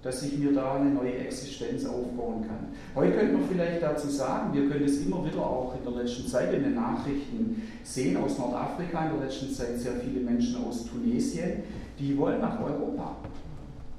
dass 0.03 0.23
ich 0.23 0.39
mir 0.39 0.53
da 0.53 0.77
eine 0.77 0.91
neue 0.91 1.19
Existenz 1.19 1.85
aufbauen 1.85 2.47
kann. 2.47 2.69
Heute 2.95 3.13
könnte 3.17 3.35
man 3.35 3.49
vielleicht 3.49 3.83
dazu 3.83 4.09
sagen, 4.09 4.55
wir 4.55 4.69
können 4.69 4.85
es 4.85 5.05
immer 5.05 5.25
wieder 5.27 5.41
auch 5.41 5.75
in 5.77 5.85
der 5.85 6.03
letzten 6.03 6.27
Zeit 6.27 6.55
in 6.55 6.63
den 6.63 6.75
Nachrichten 6.75 7.63
sehen 7.83 8.17
aus 8.17 8.39
Nordafrika, 8.39 9.07
in 9.07 9.19
der 9.19 9.27
letzten 9.27 9.53
Zeit 9.53 9.79
sehr 9.79 9.95
viele 9.95 10.21
Menschen 10.21 10.65
aus 10.65 10.87
Tunesien, 10.87 11.65
die 11.99 12.17
wollen 12.17 12.41
nach 12.41 12.61
Europa. 12.61 13.17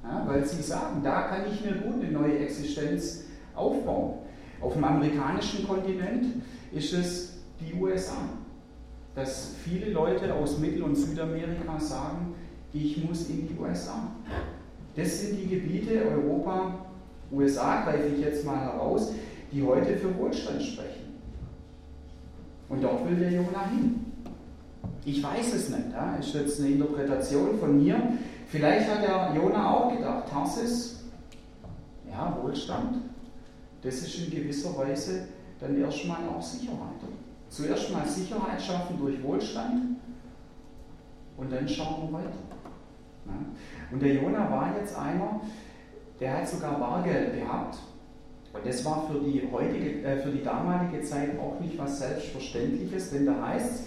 Ja, 0.02 0.24
weil 0.26 0.44
sie 0.46 0.62
sagen, 0.62 1.02
da 1.04 1.22
kann 1.22 1.42
ich 1.52 1.62
mir 1.62 1.72
gut 1.72 2.02
eine 2.02 2.10
neue 2.10 2.38
Existenz 2.38 3.24
aufbauen. 3.54 4.14
Auf 4.60 4.72
dem 4.72 4.84
amerikanischen 4.84 5.66
Kontinent 5.66 6.26
ist 6.72 6.92
es 6.94 7.29
die 7.60 7.74
USA. 7.74 8.16
Dass 9.14 9.54
viele 9.64 9.90
Leute 9.90 10.32
aus 10.34 10.58
Mittel- 10.58 10.82
und 10.82 10.94
Südamerika 10.94 11.78
sagen, 11.78 12.34
ich 12.72 13.02
muss 13.04 13.28
in 13.28 13.48
die 13.48 13.56
USA. 13.58 14.12
Das 14.94 15.20
sind 15.20 15.36
die 15.36 15.48
Gebiete 15.48 16.02
Europa, 16.04 16.86
USA 17.32 17.82
greife 17.82 18.08
ich 18.08 18.20
jetzt 18.20 18.44
mal 18.44 18.58
heraus, 18.58 19.12
die 19.52 19.62
heute 19.62 19.96
für 19.96 20.16
Wohlstand 20.16 20.62
sprechen. 20.62 21.14
Und 22.68 22.82
dort 22.82 23.08
will 23.08 23.16
der 23.16 23.32
Jonah 23.32 23.68
hin. 23.68 24.06
Ich 25.04 25.22
weiß 25.22 25.54
es 25.54 25.70
nicht, 25.70 25.92
ja? 25.92 26.16
ist 26.16 26.34
jetzt 26.34 26.60
eine 26.60 26.70
Interpretation 26.70 27.58
von 27.58 27.82
mir. 27.82 28.00
Vielleicht 28.48 28.88
hat 28.88 29.02
der 29.02 29.32
Jonah 29.34 29.70
auch 29.70 29.96
gedacht, 29.96 30.28
Tarsis, 30.28 31.04
ja, 32.08 32.36
Wohlstand, 32.42 32.98
das 33.82 33.94
ist 33.96 34.18
in 34.18 34.30
gewisser 34.30 34.76
Weise 34.76 35.28
dann 35.60 35.80
erstmal 35.80 36.28
auch 36.28 36.42
Sicherheit. 36.42 37.00
Zuerst 37.50 37.92
mal 37.92 38.06
Sicherheit 38.06 38.62
schaffen 38.62 38.96
durch 38.98 39.20
Wohlstand 39.24 39.96
und 41.36 41.52
dann 41.52 41.68
schauen 41.68 42.08
wir 42.08 42.18
weiter. 42.18 42.38
Und 43.90 44.00
der 44.00 44.14
Jona 44.14 44.48
war 44.50 44.72
jetzt 44.78 44.96
einer, 44.96 45.40
der 46.20 46.38
hat 46.38 46.48
sogar 46.48 46.78
Bargeld 46.78 47.34
gehabt. 47.34 47.76
Und 48.52 48.64
das 48.64 48.84
war 48.84 49.06
für 49.08 49.18
die, 49.18 49.48
heutige, 49.50 50.02
äh, 50.02 50.18
für 50.18 50.30
die 50.30 50.42
damalige 50.42 51.02
Zeit 51.02 51.30
auch 51.38 51.60
nicht 51.60 51.78
was 51.78 51.98
Selbstverständliches, 51.98 53.10
denn 53.10 53.26
da 53.26 53.46
heißt 53.46 53.74
es, 53.74 53.84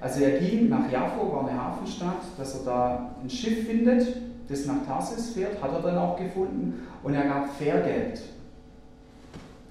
also 0.00 0.22
er 0.22 0.38
ging 0.38 0.68
nach 0.68 0.90
Jaffo, 0.90 1.32
war 1.32 1.48
eine 1.48 1.60
Hafenstadt, 1.60 2.22
dass 2.36 2.60
er 2.60 2.64
da 2.64 3.16
ein 3.20 3.28
Schiff 3.28 3.66
findet, 3.66 4.06
das 4.48 4.66
nach 4.66 4.86
Tarsis 4.86 5.30
fährt, 5.30 5.60
hat 5.60 5.72
er 5.72 5.82
dann 5.82 5.98
auch 5.98 6.16
gefunden 6.16 6.86
und 7.02 7.14
er 7.14 7.24
gab 7.24 7.52
Fährgeld. 7.56 8.22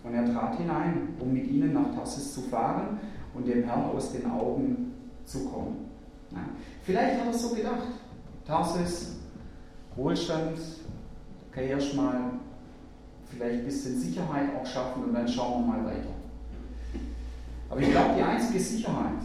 Und 0.03 0.13
er 0.13 0.25
trat 0.25 0.57
hinein, 0.57 1.15
um 1.19 1.33
mit 1.33 1.47
ihnen 1.47 1.73
nach 1.73 1.95
Tarsis 1.95 2.33
zu 2.33 2.41
fahren 2.41 2.99
und 3.33 3.47
dem 3.47 3.63
Herrn 3.63 3.85
aus 3.85 4.11
den 4.11 4.29
Augen 4.29 4.93
zu 5.25 5.45
kommen. 5.45 5.89
Ja. 6.31 6.39
Vielleicht 6.83 7.19
hat 7.19 7.27
er 7.27 7.33
so 7.33 7.55
gedacht. 7.55 7.87
Tarsis, 8.45 9.17
Wohlstand, 9.95 10.57
kann 11.51 11.63
ich 11.63 11.69
erstmal 11.71 12.31
vielleicht 13.29 13.59
ein 13.59 13.65
bisschen 13.65 13.99
Sicherheit 13.99 14.49
auch 14.55 14.65
schaffen 14.65 15.05
und 15.05 15.13
dann 15.13 15.27
schauen 15.27 15.65
wir 15.65 15.73
mal 15.73 15.85
weiter. 15.85 16.13
Aber 17.69 17.81
ich 17.81 17.91
glaube, 17.91 18.15
die 18.15 18.21
einzige 18.21 18.59
Sicherheit 18.59 19.23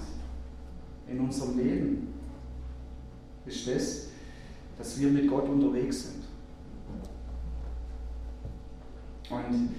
in 1.09 1.21
unserem 1.21 1.57
Leben 1.57 2.15
ist 3.47 3.69
das, 3.69 4.09
dass 4.79 4.99
wir 4.99 5.09
mit 5.09 5.29
Gott 5.29 5.49
unterwegs 5.49 6.09
sind. 6.09 6.25
Und 9.31 9.75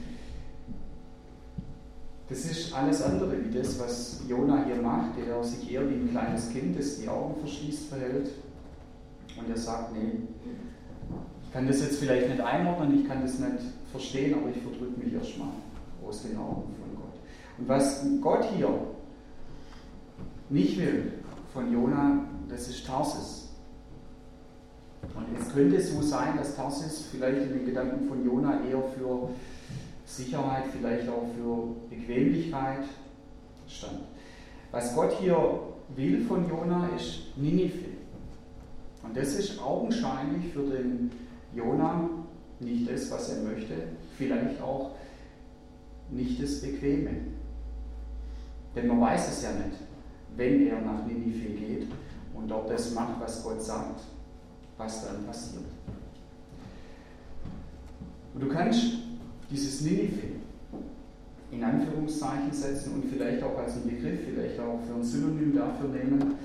das 2.30 2.46
ist 2.46 2.74
alles 2.74 3.02
andere 3.02 3.34
wie 3.44 3.58
das, 3.58 3.80
was 3.80 4.22
Jona 4.28 4.66
hier 4.66 4.82
macht, 4.82 5.12
der 5.18 5.44
sich 5.44 5.72
eher 5.72 5.90
wie 5.90 5.96
ein 5.96 6.10
kleines 6.12 6.50
Kind, 6.52 6.78
das 6.78 7.00
die 7.00 7.10
Augen 7.10 7.36
verschließt, 7.40 7.90
verhält. 7.90 8.30
Und 9.38 9.50
er 9.50 9.58
sagt, 9.58 9.94
nee, 9.94 10.20
ich 11.44 11.52
kann 11.52 11.68
das 11.68 11.82
jetzt 11.82 12.00
vielleicht 12.00 12.30
nicht 12.30 12.42
einordnen, 12.42 13.00
ich 13.00 13.08
kann 13.08 13.22
das 13.22 13.40
nicht 13.40 13.64
verstehen, 13.92 14.36
aber 14.36 14.50
ich 14.50 14.62
verdrücke 14.62 15.00
mich 15.00 15.14
erstmal 15.14 15.50
aus 16.06 16.24
den 16.24 16.38
Augen 16.38 16.74
von 16.80 16.96
Gott. 16.96 17.14
Und 17.58 17.68
was 17.68 18.06
Gott 18.22 18.46
hier 18.56 18.70
nicht 20.50 20.78
will 20.78 21.14
von 21.54 21.72
Jona, 21.72 22.26
das 22.50 22.68
ist 22.68 22.86
Tarsis. 22.86 23.50
Und 25.04 25.38
es 25.38 25.54
könnte 25.54 25.82
so 25.82 26.02
sein, 26.02 26.38
dass 26.38 26.56
Tarsis 26.56 27.08
vielleicht 27.12 27.44
in 27.44 27.60
den 27.60 27.66
Gedanken 27.66 28.08
von 28.08 28.26
Jona 28.26 28.62
eher 28.66 28.82
für 28.96 29.30
Sicherheit, 30.16 30.66
vielleicht 30.72 31.10
auch 31.10 31.28
für 31.36 31.76
Bequemlichkeit 31.90 32.84
stand. 33.68 34.02
Was 34.72 34.96
Gott 34.96 35.14
hier 35.20 35.60
will 35.96 36.22
von 36.26 36.48
Jona 36.48 36.90
ist 36.96 37.36
Ninive. 37.36 37.86
Und 39.04 39.18
das 39.18 39.36
ist 39.36 39.62
augenscheinlich 39.62 40.54
für 40.54 40.64
den 40.64 41.12
Jona 41.56 42.10
nicht 42.60 42.90
das, 42.90 43.12
was 43.12 43.30
er 43.30 43.44
möchte, 43.44 43.74
vielleicht 44.18 44.62
auch 44.62 44.92
nicht 46.10 46.42
das 46.42 46.62
Bequeme. 46.62 47.12
Denn 48.76 48.88
man 48.88 49.02
weiß 49.02 49.30
es 49.30 49.44
ja 49.44 49.52
nicht, 49.52 49.80
wenn 50.36 50.68
er 50.68 50.82
nach 50.82 51.06
Ninive 51.06 51.50
geht 51.50 51.88
und 52.34 52.48
dort 52.48 52.70
das 52.70 52.94
macht, 52.94 53.20
was 53.20 53.44
Gott 53.44 53.62
sagt, 53.62 54.02
was 54.78 55.06
dann 55.06 55.26
passiert. 55.26 55.66
Und 58.34 58.42
du 58.42 58.50
kannst 58.50 58.96
dieses 59.54 59.82
Ninive 59.82 60.22
in 61.52 61.64
Anführungszeichen 61.64 62.52
setzen 62.52 62.96
und 62.96 63.06
vielleicht 63.06 63.44
auch 63.44 63.58
als 63.58 63.76
einen 63.76 63.90
Begriff, 63.90 64.20
vielleicht 64.26 64.60
auch 64.60 64.80
für 64.88 64.96
ein 64.96 65.04
Synonym 65.04 65.56
dafür 65.56 65.90
nehmen, 65.90 66.36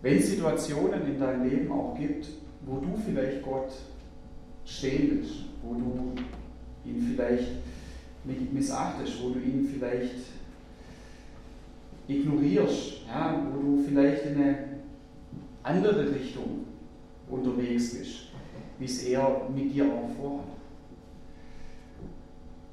wenn 0.00 0.18
es 0.18 0.30
Situationen 0.30 1.04
in 1.06 1.18
deinem 1.18 1.48
Leben 1.48 1.72
auch 1.72 1.96
gibt, 1.98 2.28
wo 2.64 2.76
du 2.76 2.96
vielleicht 3.04 3.42
Gott 3.42 3.72
stehen 4.64 5.10
willst, 5.10 5.34
wo 5.62 5.74
du 5.74 6.14
ihn 6.88 7.14
vielleicht 7.14 7.48
missachtest, 8.52 9.22
wo 9.22 9.30
du 9.30 9.40
ihn 9.40 9.68
vielleicht 9.72 10.14
ignorierst, 12.06 13.06
ja, 13.08 13.42
wo 13.52 13.60
du 13.60 13.82
vielleicht 13.82 14.26
in 14.26 14.34
eine 14.36 14.58
andere 15.62 16.14
Richtung 16.14 16.66
unterwegs 17.28 17.98
bist, 17.98 18.28
wie 18.78 18.84
es 18.84 19.02
er 19.04 19.48
mit 19.54 19.74
dir 19.74 19.86
auch 19.86 20.10
vorhat. 20.16 20.53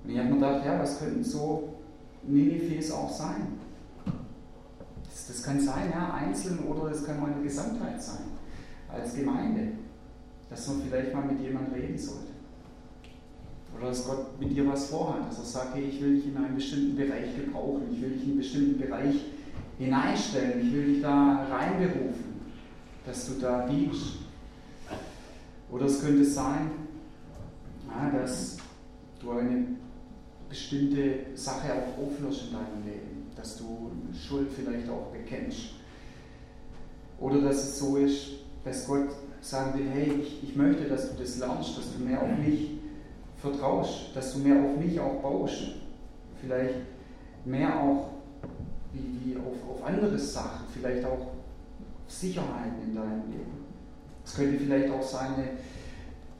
Und 0.03 0.09
ich 0.09 0.17
habe 0.17 0.29
mir 0.29 0.35
gedacht, 0.35 0.65
ja, 0.65 0.79
was 0.79 0.99
könnten 0.99 1.23
so 1.23 1.75
Ninevehs 2.23 2.91
auch 2.91 3.11
sein? 3.11 3.59
Das, 5.03 5.27
das 5.27 5.43
kann 5.43 5.59
sein, 5.59 5.91
ja, 5.91 6.13
einzeln 6.13 6.59
oder 6.59 6.91
es 6.91 7.05
kann 7.05 7.19
mal 7.19 7.31
eine 7.31 7.43
Gesamtheit 7.43 8.01
sein, 8.01 8.23
als 8.89 9.15
Gemeinde, 9.15 9.73
dass 10.49 10.67
man 10.67 10.81
vielleicht 10.81 11.13
mal 11.13 11.25
mit 11.25 11.41
jemandem 11.41 11.73
reden 11.73 11.97
sollte. 11.97 12.31
Oder 13.77 13.89
dass 13.89 14.05
Gott 14.05 14.39
mit 14.39 14.51
dir 14.51 14.67
was 14.67 14.87
vorhat, 14.87 15.27
dass 15.27 15.39
er 15.39 15.45
sagt, 15.45 15.75
hey, 15.75 15.83
ich 15.83 16.01
will 16.01 16.15
dich 16.15 16.27
in 16.27 16.37
einen 16.37 16.55
bestimmten 16.55 16.95
Bereich 16.95 17.35
gebrauchen, 17.35 17.83
ich 17.91 18.01
will 18.01 18.09
dich 18.11 18.23
in 18.23 18.29
einen 18.29 18.37
bestimmten 18.37 18.79
Bereich 18.79 19.15
hineinstellen, 19.77 20.67
ich 20.67 20.73
will 20.73 20.93
dich 20.93 21.01
da 21.01 21.47
reinberufen, 21.49 22.41
dass 23.05 23.27
du 23.27 23.39
da 23.39 23.67
dienst. 23.67 24.17
Oder 25.71 25.85
es 25.85 26.01
könnte 26.01 26.25
sein, 26.25 26.71
ja, 27.87 28.19
dass 28.19 28.57
du 29.21 29.31
eine 29.31 29.67
bestimmte 30.51 31.25
Sache 31.33 31.69
auch 31.73 32.03
aufhörst 32.03 32.43
in 32.47 32.53
deinem 32.53 32.85
Leben, 32.85 33.31
dass 33.35 33.57
du 33.57 33.91
Schuld 34.13 34.49
vielleicht 34.53 34.89
auch 34.89 35.07
bekennst. 35.07 35.71
Oder 37.19 37.41
dass 37.41 37.63
es 37.63 37.79
so 37.79 37.95
ist, 37.95 38.27
dass 38.65 38.85
Gott 38.85 39.07
sagen 39.39 39.79
will, 39.79 39.87
hey, 39.89 40.11
ich, 40.21 40.43
ich 40.43 40.55
möchte, 40.55 40.83
dass 40.83 41.09
du 41.09 41.21
das 41.21 41.37
lernst, 41.37 41.77
dass 41.77 41.93
du 41.93 42.03
mehr 42.03 42.21
auf 42.21 42.37
mich 42.37 42.71
vertraust, 43.37 44.09
dass 44.13 44.33
du 44.33 44.39
mehr 44.39 44.61
auf 44.61 44.77
mich 44.77 44.99
auch 44.99 45.21
baust. 45.21 45.63
Vielleicht 46.41 46.75
mehr 47.45 47.81
auch 47.81 48.09
wie, 48.93 49.31
wie 49.31 49.37
auf, 49.37 49.55
auf 49.69 49.85
andere 49.85 50.19
Sachen, 50.19 50.65
vielleicht 50.73 51.05
auch 51.05 51.31
Sicherheiten 52.07 52.81
in 52.83 52.95
deinem 52.95 53.31
Leben. 53.31 53.65
Es 54.25 54.35
könnte 54.35 54.59
vielleicht 54.59 54.91
auch 54.91 55.01
sein, 55.01 55.33
eine 55.35 55.49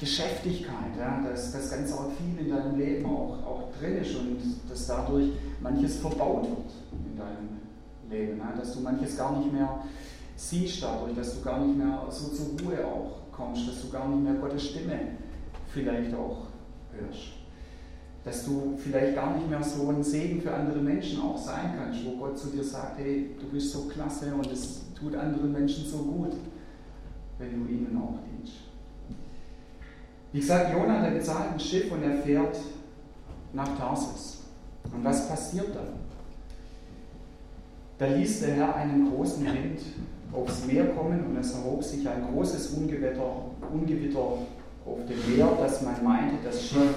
Geschäftigkeit, 0.01 0.97
ja, 0.97 1.21
dass, 1.21 1.51
dass 1.51 1.69
ganz 1.69 1.93
auch 1.93 2.09
viel 2.17 2.43
in 2.43 2.51
deinem 2.51 2.75
Leben 2.75 3.05
auch, 3.05 3.37
auch 3.45 3.63
drin 3.79 3.97
ist 3.97 4.15
und 4.15 4.39
dass 4.67 4.87
dadurch 4.87 5.29
manches 5.61 5.97
verbaut 5.97 6.43
wird 6.43 7.05
in 7.05 7.17
deinem 7.17 7.59
Leben. 8.09 8.39
Ja, 8.39 8.51
dass 8.59 8.73
du 8.73 8.79
manches 8.79 9.15
gar 9.15 9.37
nicht 9.37 9.53
mehr 9.53 9.83
siehst 10.35 10.81
dadurch, 10.81 11.15
dass 11.15 11.35
du 11.35 11.41
gar 11.43 11.63
nicht 11.63 11.77
mehr 11.77 12.03
so 12.09 12.29
zur 12.29 12.47
Ruhe 12.59 12.83
auch 12.83 13.31
kommst, 13.31 13.67
dass 13.67 13.83
du 13.83 13.89
gar 13.91 14.09
nicht 14.09 14.23
mehr 14.23 14.33
Gottes 14.33 14.69
Stimme 14.69 14.99
vielleicht 15.71 16.15
auch 16.15 16.47
hörst. 16.91 17.33
Dass 18.23 18.45
du 18.45 18.75
vielleicht 18.77 19.15
gar 19.15 19.35
nicht 19.35 19.47
mehr 19.47 19.61
so 19.61 19.87
ein 19.89 20.03
Segen 20.03 20.41
für 20.41 20.51
andere 20.51 20.79
Menschen 20.79 21.21
auch 21.21 21.37
sein 21.37 21.75
kannst, 21.77 22.03
wo 22.05 22.17
Gott 22.17 22.39
zu 22.39 22.47
dir 22.47 22.63
sagt, 22.63 22.97
hey, 22.97 23.35
du 23.39 23.47
bist 23.49 23.71
so 23.71 23.81
klasse 23.83 24.33
und 24.33 24.51
es 24.51 24.81
tut 24.99 25.15
anderen 25.15 25.51
Menschen 25.51 25.85
so 25.85 25.97
gut, 25.99 26.33
wenn 27.37 27.51
du 27.51 27.71
ihnen 27.71 28.01
auch 28.01 28.17
dienst. 28.25 28.70
Wie 30.32 30.39
gesagt, 30.39 30.74
Jonah, 30.74 31.02
der 31.02 31.12
bezahlt 31.12 31.54
ein 31.54 31.60
Schiff 31.60 31.91
und 31.91 32.04
er 32.04 32.17
fährt 32.17 32.58
nach 33.54 33.78
Tarsus. 33.78 34.44
Und 34.94 35.04
was 35.04 35.28
passiert 35.28 35.76
dann? 35.76 36.00
Da 37.98 38.08
ließ 38.08 38.39
der 38.39 38.54
Herr 38.56 38.76
einen 38.76 39.12
großen 39.12 39.46
Wind 39.46 39.80
aufs 40.32 40.65
Meer 40.65 40.88
kommen 40.88 41.24
und 41.26 41.38
es 41.38 41.54
erhob 41.54 41.84
sich 41.84 42.08
ein 42.08 42.26
großes 42.32 42.70
Ungewitter, 42.70 43.46
Ungewitter 43.72 44.20
auf 44.20 45.00
dem 45.08 45.36
Meer, 45.36 45.50
dass 45.60 45.82
man 45.82 46.04
meinte, 46.04 46.36
das 46.44 46.63
Schiff 46.63 46.96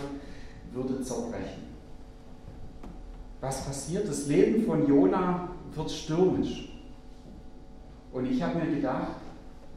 würde 0.73 1.03
zerbrechen. 1.03 1.65
Was 3.41 3.65
passiert? 3.65 4.09
Das 4.09 4.27
Leben 4.29 4.65
von 4.65 4.89
Jonah 4.89 5.49
wird 5.75 5.91
stürmisch. 5.91 6.73
Und 8.13 8.27
ich 8.27 8.43
habe 8.43 8.61
mir 8.61 8.77
gedacht, 8.77 9.17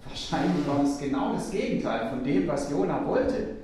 Wahrscheinlich 0.07 0.67
war 0.67 0.83
es 0.83 0.97
genau 0.99 1.33
das 1.33 1.51
Gegenteil 1.51 2.09
von 2.09 2.23
dem, 2.23 2.47
was 2.47 2.69
Jona 2.71 3.05
wollte. 3.05 3.57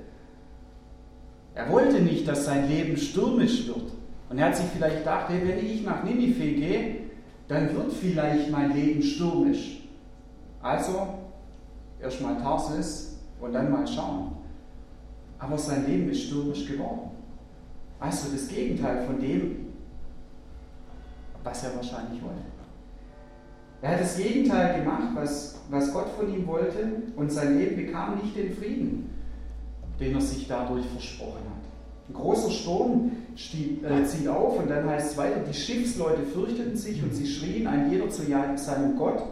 Er 1.54 1.70
wollte 1.70 2.00
nicht, 2.00 2.26
dass 2.26 2.46
sein 2.46 2.68
Leben 2.68 2.96
stürmisch 2.96 3.66
wird. 3.66 3.92
Und 4.28 4.38
er 4.38 4.46
hat 4.46 4.56
sich 4.56 4.66
vielleicht 4.66 4.98
gedacht, 4.98 5.26
hey, 5.28 5.40
wenn 5.46 5.64
ich 5.64 5.84
nach 5.84 6.02
Ninive 6.02 6.52
gehe, 6.52 6.96
dann 7.48 7.74
wird 7.74 7.92
vielleicht 7.92 8.50
mein 8.50 8.74
Leben 8.74 9.02
stürmisch. 9.02 9.82
Also 10.60 11.18
erstmal 12.00 12.36
Tarsis 12.40 13.18
und 13.40 13.52
dann 13.52 13.70
mal 13.70 13.86
schauen. 13.86 14.32
Aber 15.38 15.58
sein 15.58 15.86
Leben 15.86 16.08
ist 16.10 16.24
stürmisch 16.24 16.66
geworden. 16.66 17.10
Also 18.00 18.32
das 18.32 18.48
Gegenteil 18.48 19.04
von 19.06 19.20
dem, 19.20 19.66
was 21.42 21.64
er 21.64 21.76
wahrscheinlich 21.76 22.22
wollte. 22.22 22.53
Er 23.84 23.90
hat 23.90 24.00
das 24.00 24.16
Gegenteil 24.16 24.80
gemacht, 24.80 25.10
was, 25.12 25.56
was 25.68 25.92
Gott 25.92 26.08
von 26.18 26.32
ihm 26.32 26.46
wollte, 26.46 27.02
und 27.16 27.30
sein 27.30 27.58
Leben 27.58 27.76
bekam 27.76 28.14
nicht 28.14 28.34
den 28.34 28.56
Frieden, 28.56 29.10
den 30.00 30.14
er 30.14 30.22
sich 30.22 30.48
dadurch 30.48 30.86
versprochen 30.86 31.42
hat. 31.44 32.08
Ein 32.08 32.14
großer 32.14 32.50
Sturm 32.50 33.12
stieg, 33.36 33.84
äh, 33.84 34.02
zieht 34.06 34.26
auf 34.26 34.58
und 34.58 34.70
dann 34.70 34.88
heißt 34.88 35.10
es 35.10 35.16
weiter, 35.18 35.40
die 35.46 35.52
Schiffsleute 35.52 36.22
fürchteten 36.22 36.78
sich 36.78 37.02
und 37.02 37.14
sie 37.14 37.26
schrien 37.26 37.66
ein 37.66 37.90
jeder 37.90 38.08
zu 38.08 38.22
seinem 38.22 38.96
Gott 38.96 39.22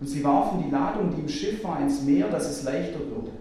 und 0.00 0.06
sie 0.06 0.24
warfen 0.24 0.64
die 0.64 0.70
Ladung, 0.70 1.10
die 1.14 1.20
im 1.20 1.28
Schiff 1.28 1.62
war, 1.62 1.78
ins 1.78 2.02
Meer, 2.02 2.28
dass 2.28 2.48
es 2.48 2.64
leichter 2.64 3.00
würde. 3.00 3.32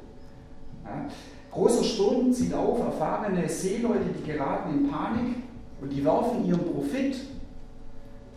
Ja. 0.83 1.07
Großer 1.49 1.85
Sturm 1.85 2.33
zieht 2.33 2.53
auf, 2.53 2.79
erfahrene 2.79 3.47
Seeleute, 3.47 4.09
die 4.19 4.29
geraten 4.29 4.79
in 4.79 4.89
Panik 4.89 5.35
und 5.79 5.93
die 5.93 6.03
werfen 6.03 6.45
ihren 6.45 6.73
Profit 6.73 7.15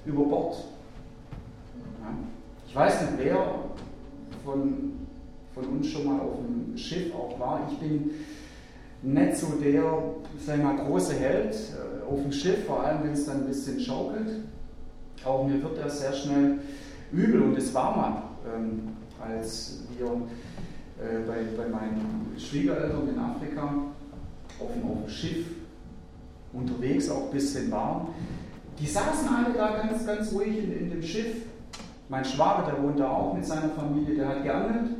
über 0.06 0.22
Bord. 0.22 0.58
Ich 2.70 2.76
weiß 2.76 3.00
nicht, 3.00 3.12
wer 3.24 3.64
von, 4.44 4.92
von 5.52 5.64
uns 5.64 5.88
schon 5.88 6.06
mal 6.06 6.20
auf 6.20 6.36
dem 6.36 6.76
Schiff 6.76 7.12
auch 7.12 7.36
war. 7.40 7.68
Ich 7.68 7.76
bin 7.78 8.12
nicht 9.02 9.36
so 9.36 9.48
der, 9.60 9.82
sag 10.38 10.62
mal, 10.62 10.76
große 10.76 11.14
Held 11.14 11.52
äh, 11.52 12.08
auf 12.08 12.22
dem 12.22 12.30
Schiff, 12.30 12.66
vor 12.66 12.84
allem 12.84 13.02
wenn 13.02 13.12
es 13.12 13.26
dann 13.26 13.38
ein 13.38 13.46
bisschen 13.48 13.80
schaukelt. 13.80 14.44
Auch 15.24 15.48
mir 15.48 15.60
wird 15.60 15.78
er 15.78 15.90
sehr 15.90 16.12
schnell 16.12 16.60
übel 17.10 17.42
und 17.42 17.58
es 17.58 17.74
war 17.74 17.96
mal, 17.96 18.22
ähm, 18.54 18.90
als 19.20 19.80
wir 19.98 20.06
äh, 20.06 21.26
bei, 21.26 21.42
bei 21.60 21.68
meinen 21.68 22.36
Schwiegereltern 22.38 23.08
in 23.08 23.18
Afrika 23.18 23.64
auf 24.60 24.72
dem, 24.72 24.88
auf 24.88 25.06
dem 25.06 25.08
Schiff 25.08 25.44
unterwegs, 26.52 27.10
auch 27.10 27.24
ein 27.24 27.30
bisschen 27.32 27.68
warm. 27.72 28.10
Die 28.78 28.86
saßen 28.86 29.28
alle 29.28 29.54
da 29.54 29.76
ganz, 29.76 30.06
ganz 30.06 30.32
ruhig 30.32 30.56
in, 30.56 30.72
in 30.72 30.90
dem 30.90 31.02
Schiff 31.02 31.49
mein 32.10 32.24
Schwager, 32.24 32.70
der 32.70 32.82
wohnt 32.82 32.98
da 32.98 33.08
auch 33.08 33.34
mit 33.34 33.46
seiner 33.46 33.70
Familie, 33.70 34.16
der 34.16 34.28
hat 34.28 34.42
geangelt. 34.42 34.90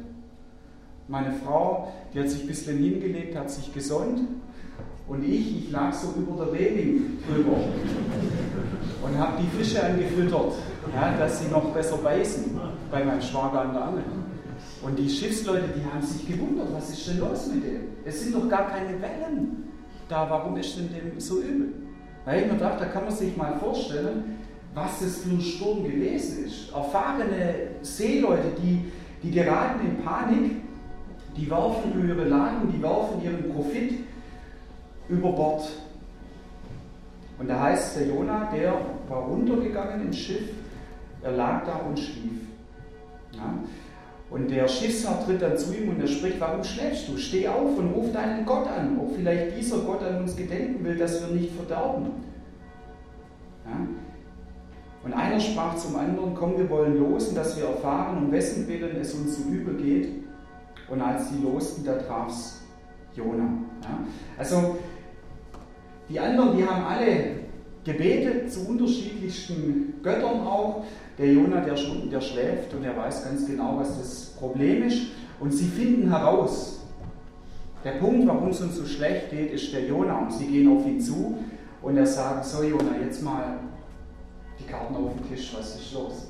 Meine 1.09 1.33
Frau, 1.33 1.93
die 2.15 2.21
hat 2.21 2.29
sich 2.29 2.43
ein 2.43 2.47
bisschen 2.47 2.79
hingelegt, 2.79 3.37
hat 3.37 3.51
sich 3.51 3.75
gesonnt. 3.75 4.21
Und 5.09 5.25
ich, 5.25 5.65
ich 5.65 5.71
lag 5.73 5.93
so 5.93 6.15
über 6.17 6.45
der 6.45 6.53
Reling 6.53 7.19
drüber 7.27 7.57
und 9.03 9.19
habe 9.19 9.43
die 9.43 9.57
Fische 9.57 9.83
angefüttert, 9.85 10.53
ja, 10.95 11.17
dass 11.19 11.41
sie 11.41 11.49
noch 11.49 11.75
besser 11.75 11.97
beißen 11.97 12.59
bei 12.93 13.05
meinem 13.05 13.21
Schwager 13.21 13.63
an 13.63 13.73
der 13.73 13.85
Angel. 13.87 14.05
Und 14.83 14.97
die 14.97 15.11
Schiffsleute, 15.11 15.65
die 15.77 15.85
haben 15.85 16.01
sich 16.01 16.29
gewundert, 16.29 16.69
was 16.73 16.91
ist 16.91 17.09
denn 17.09 17.19
los 17.19 17.49
mit 17.53 17.65
dem? 17.65 17.81
Es 18.05 18.23
sind 18.23 18.37
doch 18.37 18.49
gar 18.49 18.71
keine 18.71 19.03
Wellen 19.03 19.69
da, 20.09 20.29
warum 20.31 20.57
ist 20.57 20.77
denn 20.77 20.91
dem 20.93 21.19
so 21.19 21.41
übel? 21.41 21.73
Da 22.25 22.33
habe 22.33 22.41
ich 22.41 22.47
mir 22.47 22.55
gedacht, 22.55 22.81
da 22.81 22.85
kann 22.87 23.05
man 23.05 23.13
sich 23.13 23.37
mal 23.37 23.59
vorstellen, 23.59 24.39
was 24.75 25.03
es 25.03 25.19
für 25.19 25.31
ein 25.31 25.41
Sturm 25.41 25.85
gewesen 25.85 26.47
ist. 26.47 26.73
Erfahrene 26.73 27.55
Seeleute, 27.83 28.53
die, 28.63 28.91
die 29.23 29.31
geraten 29.31 29.81
in 29.87 30.05
Panik, 30.05 30.63
die 31.37 31.51
werfen 31.51 32.09
ihre 32.09 32.25
Laden, 32.25 32.73
die 32.73 32.83
werfen 32.83 33.23
ihren 33.23 33.53
Profit 33.53 34.05
über 35.09 35.33
Bord. 35.33 35.69
Und 37.39 37.49
da 37.49 37.61
heißt 37.61 37.97
der 37.97 38.09
Jonah, 38.09 38.51
der 38.55 38.75
war 39.09 39.23
runtergegangen 39.23 40.07
ins 40.07 40.19
Schiff, 40.19 40.51
er 41.23 41.33
lag 41.33 41.65
da 41.65 41.77
und 41.77 41.99
schlief. 41.99 42.43
Ja? 43.33 43.55
Und 44.31 44.49
der 44.49 44.69
Schiffsherr 44.69 45.25
tritt 45.25 45.43
dann 45.43 45.57
zu 45.59 45.75
ihm 45.75 45.89
und 45.89 46.01
er 46.01 46.07
spricht, 46.07 46.39
warum 46.39 46.63
schläfst 46.63 47.09
du? 47.09 47.17
Steh 47.17 47.49
auf 47.49 47.77
und 47.77 47.93
ruf 47.93 48.13
deinen 48.13 48.47
Gott 48.47 48.69
an, 48.69 48.97
ob 49.01 49.17
vielleicht 49.17 49.59
dieser 49.59 49.79
Gott 49.79 50.03
an 50.03 50.23
uns 50.23 50.37
gedenken 50.37 50.85
will, 50.85 50.97
dass 50.97 51.21
wir 51.21 51.35
nicht 51.35 51.53
verderben. 51.55 52.11
Ja? 53.65 53.77
Und 55.03 55.13
einer 55.15 55.41
sprach 55.41 55.77
zum 55.77 55.97
anderen, 55.97 56.35
komm, 56.35 56.59
wir 56.59 56.69
wollen 56.69 56.99
losen, 56.99 57.35
dass 57.35 57.57
wir 57.57 57.65
erfahren, 57.65 58.19
um 58.19 58.33
wessen 58.33 58.69
Willen 58.69 58.97
es 59.01 59.15
uns 59.15 59.37
so 59.37 59.45
übel 59.51 59.75
geht. 59.75 60.09
Und 60.89 61.01
als 61.01 61.31
sie 61.31 61.43
losten, 61.43 61.85
da 61.85 61.95
traf 61.95 62.29
es 62.29 62.61
Jona. 63.15 63.49
Ja? 63.83 63.99
Also 64.37 64.77
die 66.09 66.19
anderen, 66.21 66.57
die 66.57 66.67
haben 66.67 66.85
alle 66.85 67.41
gebetet 67.85 68.53
zu 68.53 68.69
unterschiedlichsten 68.69 69.95
Göttern 70.03 70.41
auch. 70.41 70.85
Der 71.17 71.33
Jona, 71.33 71.61
der, 71.61 71.75
der 71.75 72.21
schläft 72.21 72.75
und 72.75 72.85
er 72.85 72.97
weiß 72.97 73.25
ganz 73.25 73.47
genau, 73.47 73.79
was 73.79 73.99
das 73.99 74.37
Problem 74.39 74.83
ist. 74.83 75.03
Und 75.39 75.53
sie 75.53 75.67
finden 75.67 76.11
heraus, 76.11 76.81
Der 77.83 77.93
Punkt, 77.93 78.27
warum 78.27 78.51
es 78.51 78.61
uns 78.61 78.77
so 78.77 78.85
schlecht 78.85 79.31
geht, 79.31 79.53
ist 79.53 79.73
der 79.73 79.87
Jona. 79.87 80.19
Und 80.19 80.33
sie 80.33 80.47
gehen 80.47 80.77
auf 80.77 80.87
ihn 80.87 81.01
zu 81.01 81.39
und 81.83 81.97
er 81.97 82.07
sagt, 82.07 82.45
so 82.45 82.63
Jona, 82.63 82.99
jetzt 83.03 83.23
mal 83.23 83.59
die 84.61 84.71
Karten 84.71 84.95
auf 84.97 85.13
den 85.15 85.29
Tisch, 85.29 85.55
was 85.57 85.77
ist 85.77 85.93
los? 85.93 86.29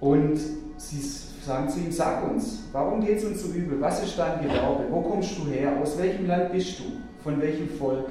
Und 0.00 0.38
sie 0.76 1.00
sagen 1.44 1.68
zu 1.68 1.80
ihm, 1.80 1.90
sag 1.90 2.28
uns, 2.28 2.64
warum 2.72 3.00
geht 3.00 3.18
es 3.18 3.24
uns 3.24 3.42
so 3.42 3.48
übel? 3.52 3.80
Was 3.80 4.02
ist 4.02 4.18
dein 4.18 4.42
Gewerbe? 4.42 4.84
Wo 4.90 5.00
kommst 5.00 5.36
du 5.38 5.46
her? 5.46 5.72
Aus 5.82 5.98
welchem 5.98 6.26
Land 6.26 6.52
bist 6.52 6.78
du? 6.78 6.84
Von 7.22 7.40
welchem 7.40 7.68
Volk 7.68 8.08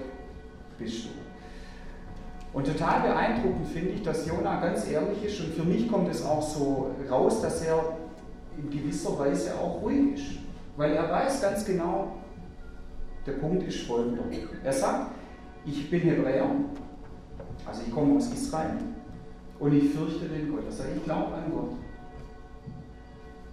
bist 0.78 1.06
du? 1.06 1.10
Und 2.54 2.66
total 2.66 3.02
beeindruckend 3.02 3.68
finde 3.68 3.92
ich, 3.92 4.02
dass 4.02 4.26
Jona 4.26 4.60
ganz 4.60 4.90
ehrlich 4.90 5.24
ist 5.24 5.40
und 5.42 5.54
für 5.54 5.64
mich 5.64 5.88
kommt 5.90 6.10
es 6.10 6.26
auch 6.26 6.42
so 6.42 6.92
raus, 7.10 7.42
dass 7.42 7.64
er 7.64 7.98
in 8.58 8.70
gewisser 8.70 9.18
Weise 9.20 9.54
auch 9.56 9.82
ruhig 9.82 10.16
ist. 10.16 10.40
Weil 10.76 10.94
er 10.94 11.10
weiß 11.10 11.42
ganz 11.42 11.66
genau, 11.66 12.14
der 13.26 13.34
Punkt 13.34 13.64
ist 13.64 13.82
folgender. 13.82 14.24
Er 14.64 14.74
sagt, 14.74 15.12
ich 15.66 15.90
bin 15.90 16.02
Hebräer, 16.02 16.50
also 17.68 17.82
ich 17.86 17.94
komme 17.94 18.16
aus 18.16 18.32
Israel 18.32 18.78
und 19.60 19.74
ich 19.74 19.92
fürchte 19.92 20.26
den 20.28 20.52
Gott. 20.52 20.66
Er 20.66 20.72
sagt, 20.72 20.90
ich 20.96 21.04
glaube 21.04 21.34
an 21.34 21.52
Gott. 21.52 21.72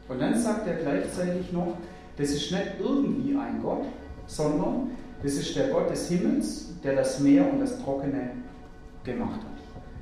Und 0.09 0.21
dann 0.21 0.39
sagt 0.39 0.67
er 0.67 0.75
gleichzeitig 0.75 1.53
noch, 1.53 1.77
das 2.17 2.31
ist 2.31 2.53
nicht 2.53 2.75
irgendwie 2.79 3.37
ein 3.37 3.61
Gott, 3.63 3.85
sondern 4.27 4.91
das 5.23 5.35
ist 5.35 5.57
der 5.57 5.69
Gott 5.69 5.91
des 5.91 6.09
Himmels, 6.09 6.73
der 6.83 6.97
das 6.97 7.21
Meer 7.21 7.51
und 7.51 7.61
das 7.61 7.83
Trockene 7.83 8.31
gemacht 9.03 9.41
hat. 9.41 9.55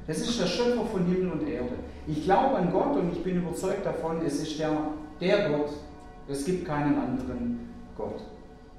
Das 0.07 0.19
ist 0.19 0.41
der 0.41 0.47
Schöpfer 0.47 0.85
von 0.85 1.07
Himmel 1.07 1.31
und 1.31 1.49
Erde. 1.49 1.75
Ich 2.07 2.25
glaube 2.25 2.57
an 2.57 2.73
Gott 2.73 2.97
und 2.97 3.13
ich 3.13 3.23
bin 3.23 3.37
überzeugt 3.37 3.87
davon, 3.87 4.21
es 4.27 4.43
ist 4.43 4.59
der, 4.59 4.73
der 5.21 5.49
Gott. 5.51 5.71
Es 6.29 6.45
gibt 6.45 6.67
keinen 6.67 6.99
anderen 6.99 7.61
Gott. 7.97 8.21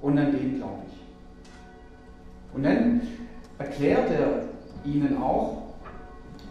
Und 0.02 0.18
an 0.18 0.32
den 0.32 0.56
glaube 0.56 0.82
ich. 0.86 2.54
Und 2.54 2.62
dann 2.62 3.00
erklärt 3.58 4.10
er 4.10 4.53
ihnen 4.84 5.18
auch, 5.18 5.62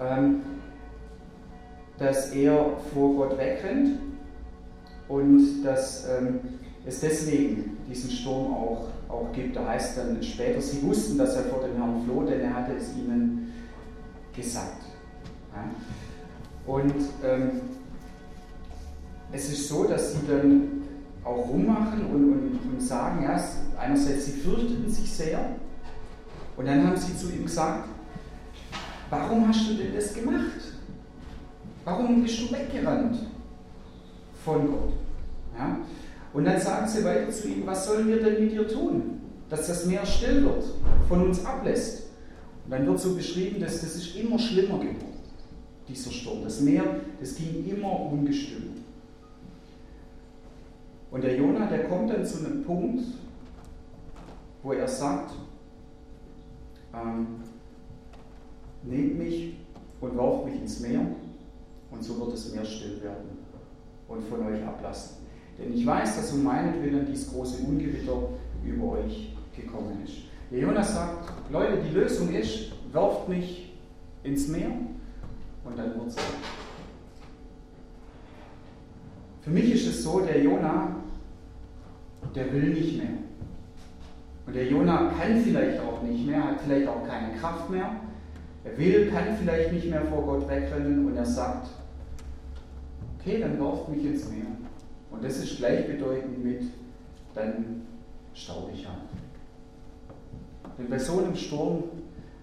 ähm, 0.02 0.42
dass 1.98 2.32
er 2.32 2.78
vor 2.94 3.16
Gott 3.16 3.38
wegrennt 3.38 4.00
und 5.08 5.64
dass 5.64 6.08
ähm, 6.10 6.40
es 6.86 7.00
deswegen 7.00 7.78
diesen 7.90 8.10
Sturm 8.10 8.54
auch, 8.54 8.88
auch 9.10 9.32
gibt. 9.34 9.56
Da 9.56 9.68
heißt 9.68 9.98
dann 9.98 10.22
später, 10.24 10.62
sie 10.62 10.82
wussten, 10.84 11.18
dass 11.18 11.36
er 11.36 11.44
vor 11.44 11.62
dem 11.62 11.78
Herrn 11.78 12.04
floh, 12.06 12.24
denn 12.24 12.42
er 12.42 12.54
hatte 12.56 12.74
es 12.74 12.96
ihnen 12.96 13.54
gesagt. 14.36 14.84
Ja? 15.54 15.70
Und 16.66 16.96
ähm, 17.24 17.62
es 19.32 19.50
ist 19.50 19.68
so, 19.68 19.86
dass 19.86 20.14
sie 20.14 20.28
dann 20.28 20.84
auch 21.24 21.50
rummachen 21.50 22.06
und, 22.06 22.34
und, 22.34 22.60
und 22.74 22.82
sagen, 22.82 23.24
ja, 23.24 23.42
einerseits, 23.80 24.26
sie 24.26 24.32
fürchteten 24.32 24.90
sich 24.90 25.12
sehr 25.12 25.40
und 26.58 26.68
dann 26.68 26.86
haben 26.86 26.98
sie 26.98 27.16
zu 27.16 27.32
ihm 27.32 27.44
gesagt, 27.44 27.88
warum 29.14 29.48
hast 29.48 29.70
du 29.70 29.76
denn 29.76 29.94
das 29.94 30.14
gemacht? 30.14 30.74
Warum 31.86 32.24
bist 32.24 32.40
du 32.42 32.52
weggerannt 32.52 33.18
von 34.44 34.68
Gott? 34.68 34.94
Ja? 35.58 35.78
Und 36.34 36.46
dann 36.46 36.60
sagen 36.60 36.88
sie 36.88 37.04
weiter 37.04 37.30
zu 37.30 37.48
ihm, 37.48 37.66
was 37.66 37.86
sollen 37.86 38.08
wir 38.08 38.24
denn 38.24 38.44
mit 38.44 38.52
dir 38.52 38.68
tun, 38.68 39.22
dass 39.50 39.68
das 39.68 39.86
Meer 39.86 40.06
still 40.06 40.44
wird, 40.44 40.64
von 41.08 41.28
uns 41.28 41.46
ablässt? 41.46 42.04
Und 42.66 42.72
dann 42.72 42.88
wird 42.88 43.00
so 43.00 43.14
beschrieben, 43.16 43.60
dass 43.60 43.82
das 43.82 43.96
ist 43.96 44.16
immer 44.16 44.40
schlimmer 44.40 44.80
geworden, 44.80 45.20
dieser 45.88 46.12
Sturm. 46.12 46.44
Das 46.44 46.62
Meer, 46.62 46.84
das 47.20 47.36
ging 47.36 47.66
immer 47.70 48.12
ungestüm. 48.12 48.72
Und 51.12 51.24
der 51.24 51.36
Jonah, 51.38 51.68
der 51.68 51.88
kommt 51.88 52.10
dann 52.10 52.26
zu 52.26 52.40
einem 52.40 52.64
Punkt, 52.64 53.04
wo 54.64 54.72
er 54.72 54.88
sagt, 54.88 55.34
ähm, 56.96 57.43
nehmt 58.84 59.18
mich 59.18 59.58
und 60.02 60.18
werft 60.18 60.46
mich 60.46 60.56
ins 60.56 60.80
Meer 60.80 61.02
und 61.92 62.04
so 62.04 62.20
wird 62.20 62.34
das 62.34 62.54
Meer 62.54 62.66
still 62.66 63.02
werden 63.02 63.38
und 64.08 64.24
von 64.24 64.46
euch 64.48 64.64
ablassen. 64.64 65.18
Denn 65.58 65.74
ich 65.74 65.86
weiß, 65.86 66.18
dass 66.18 66.34
um 66.34 66.44
meinetwillen 66.44 67.06
dieses 67.06 67.32
große 67.32 67.64
Ungewitter 67.64 68.30
über 68.66 68.92
euch 68.94 69.36
gekommen 69.56 70.02
ist. 70.04 70.14
Der 70.52 70.60
Jonas 70.60 70.94
sagt, 70.94 71.52
Leute, 71.52 71.82
die 71.82 71.94
Lösung 71.94 72.34
ist, 72.34 72.72
werft 72.92 73.30
mich 73.30 73.74
ins 74.24 74.48
Meer 74.48 74.72
und 75.64 75.78
dann 75.78 75.96
wird 75.96 76.08
es 76.08 76.16
Für 79.42 79.50
mich 79.50 79.74
ist 79.74 79.88
es 79.88 80.04
so, 80.04 80.22
der 80.22 80.42
Jonah, 80.42 80.96
der 82.36 82.52
will 82.54 82.70
nicht 82.70 82.98
mehr. 82.98 83.14
Und 84.46 84.56
der 84.56 84.68
Jonah 84.68 85.12
kann 85.20 85.42
vielleicht 85.42 85.80
auch 85.80 86.02
nicht 86.02 86.26
mehr, 86.26 86.44
hat 86.44 86.62
vielleicht 86.62 86.88
auch 86.88 87.06
keine 87.08 87.36
Kraft 87.38 87.70
mehr. 87.70 87.90
Er 88.64 88.78
will, 88.78 89.12
kann 89.12 89.38
vielleicht 89.38 89.74
nicht 89.74 89.90
mehr 89.90 90.06
vor 90.06 90.24
Gott 90.24 90.50
wegrennen 90.50 91.06
und 91.06 91.18
er 91.18 91.26
sagt, 91.26 91.68
okay, 93.20 93.40
dann 93.40 93.60
werft 93.60 93.90
mich 93.90 94.06
ins 94.06 94.30
Meer. 94.30 94.46
Und 95.12 95.24
das 95.24 95.38
ist 95.38 95.58
gleichbedeutend 95.58 96.44
mit, 96.44 96.64
dann 97.34 97.82
staub 98.34 98.70
ich 98.74 98.88
ab. 98.88 99.02
Denn 100.78 100.90
bei 100.90 100.98
so 100.98 101.20
einem 101.20 101.36
Sturm 101.36 101.84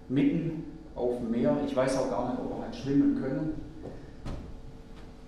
mitten 0.09 0.63
auf 0.95 1.17
dem 1.17 1.31
Meer, 1.31 1.57
ich 1.65 1.75
weiß 1.75 1.97
auch 1.97 2.09
gar 2.09 2.31
nicht, 2.31 2.39
ob 2.39 2.49
wir 2.55 2.63
halt 2.63 2.75
schwimmen 2.75 3.21
können, 3.21 3.53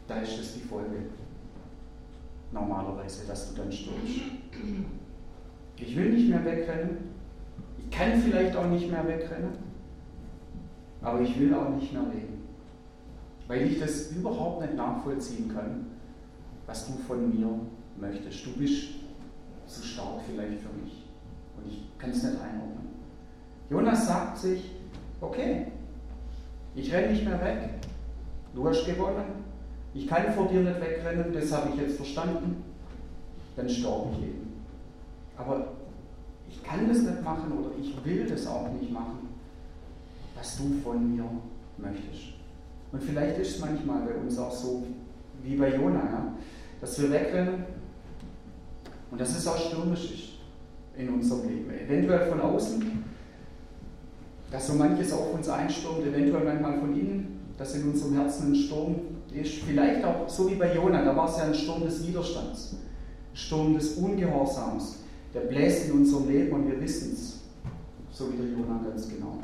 da 0.08 0.20
ist 0.20 0.38
das 0.38 0.54
die 0.54 0.62
Folge. 0.62 0.98
Normalerweise, 2.52 3.26
dass 3.28 3.50
du 3.50 3.62
dann 3.62 3.72
stürmst. 3.72 4.22
Ich 5.78 5.98
will 5.98 6.12
nicht 6.12 6.30
mehr 6.30 6.46
wegrennen. 6.46 6.98
Ich 7.80 7.90
kann 7.90 8.22
vielleicht 8.22 8.56
auch 8.56 8.68
nicht 8.68 8.90
mehr 8.90 9.06
wegrennen. 9.08 9.73
Aber 11.04 11.22
ich 11.22 11.38
will 11.40 11.54
auch 11.54 11.70
nicht 11.70 11.94
mehr 11.94 12.04
leben. 12.04 12.48
Weil 13.48 13.68
ich 13.68 13.80
das 13.80 14.12
überhaupt 14.12 14.62
nicht 14.62 14.76
nachvollziehen 14.76 15.54
kann, 15.54 15.88
was 16.66 16.88
du 16.88 16.94
von 16.94 17.30
mir 17.30 17.60
möchtest. 18.00 18.46
Du 18.46 18.54
bist 18.54 18.86
zu 19.68 19.84
stark 19.84 20.22
vielleicht 20.26 20.62
für 20.62 20.74
mich. 20.82 21.04
Und 21.58 21.68
ich 21.68 21.86
kann 21.98 22.12
es 22.12 22.24
nicht 22.24 22.42
einordnen. 22.42 22.88
Jonas 23.70 24.08
sagt 24.08 24.38
sich, 24.38 24.72
okay, 25.20 25.68
ich 26.76 26.92
renne 26.94 27.12
nicht 27.12 27.26
mehr 27.26 27.40
weg. 27.42 27.70
Du 28.56 28.68
hast 28.68 28.86
gewonnen. 28.86 29.44
Ich 29.94 30.08
kann 30.08 30.34
vor 30.34 30.48
dir 30.48 30.62
nicht 30.62 30.82
wegrennen, 30.82 31.34
das 31.34 31.52
habe 31.52 31.70
ich 31.70 31.82
jetzt 31.82 31.98
verstanden. 31.98 32.64
Dann 33.56 33.70
sterbe 33.70 34.10
ich 34.14 34.24
eben. 34.24 34.64
Aber 35.38 35.74
ich 36.50 36.64
kann 36.64 36.88
das 36.88 37.00
nicht 37.00 37.24
machen 37.24 37.52
oder 37.52 37.72
ich 37.80 37.94
will 38.04 38.26
das 38.28 38.48
auch 38.48 38.72
nicht 38.72 38.92
machen, 38.92 39.30
was 40.44 40.58
du 40.58 40.74
von 40.84 41.16
mir 41.16 41.24
möchtest. 41.78 42.34
Und 42.92 43.02
vielleicht 43.02 43.40
ist 43.40 43.56
es 43.56 43.62
manchmal 43.62 44.02
bei 44.02 44.14
uns 44.16 44.38
auch 44.38 44.52
so 44.52 44.84
wie 45.42 45.56
bei 45.56 45.74
Jona, 45.74 46.04
ja? 46.04 46.34
dass 46.82 47.02
wir 47.02 47.12
wegrennen 47.12 47.64
und 49.10 49.22
dass 49.22 49.38
es 49.38 49.48
auch 49.48 49.58
stürmisch 49.58 50.12
ist 50.12 50.30
in 50.98 51.14
unserem 51.14 51.48
Leben. 51.48 51.72
Eventuell 51.72 52.30
von 52.30 52.42
außen, 52.42 53.04
dass 54.52 54.68
so 54.68 54.74
manches 54.74 55.14
auf 55.14 55.34
uns 55.34 55.48
einstürmt, 55.48 56.06
eventuell 56.06 56.44
manchmal 56.44 56.78
von 56.78 56.94
innen, 56.94 57.40
dass 57.58 57.76
in 57.76 57.90
unserem 57.90 58.16
Herzen 58.16 58.52
ein 58.52 58.56
Sturm 58.56 58.96
ist. 59.34 59.64
Vielleicht 59.64 60.04
auch 60.04 60.28
so 60.28 60.52
wie 60.52 60.56
bei 60.56 60.76
Jona, 60.76 61.06
da 61.06 61.16
war 61.16 61.30
es 61.30 61.38
ja 61.38 61.46
ein 61.46 61.56
Sturm 61.56 61.84
des 61.84 62.06
Widerstands, 62.06 62.74
ein 62.74 63.38
Sturm 63.38 63.76
des 63.76 63.94
Ungehorsams. 63.94 65.00
Der 65.34 65.42
bläst 65.42 65.88
in 65.88 65.94
unserem 65.94 66.28
Leben 66.28 66.52
und 66.52 66.70
wir 66.70 66.80
wissen 66.82 67.14
es, 67.14 67.40
so 68.12 68.32
wie 68.32 68.38
der 68.38 68.48
Jona 68.48 68.84
ganz 68.84 69.08
genau. 69.08 69.40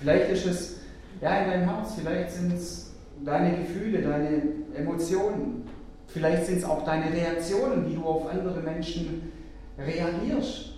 Vielleicht 0.00 0.30
ist 0.30 0.46
es 0.46 0.76
ja 1.20 1.40
in 1.42 1.50
deinem 1.50 1.68
Herz, 1.68 1.94
vielleicht 1.96 2.30
sind 2.30 2.52
es 2.52 2.92
deine 3.24 3.58
Gefühle, 3.58 4.02
deine 4.02 4.42
Emotionen, 4.74 5.64
vielleicht 6.06 6.46
sind 6.46 6.58
es 6.58 6.64
auch 6.64 6.84
deine 6.84 7.12
Reaktionen, 7.12 7.88
wie 7.88 7.94
du 7.94 8.04
auf 8.04 8.28
andere 8.30 8.60
Menschen 8.60 9.32
reagierst. 9.76 10.74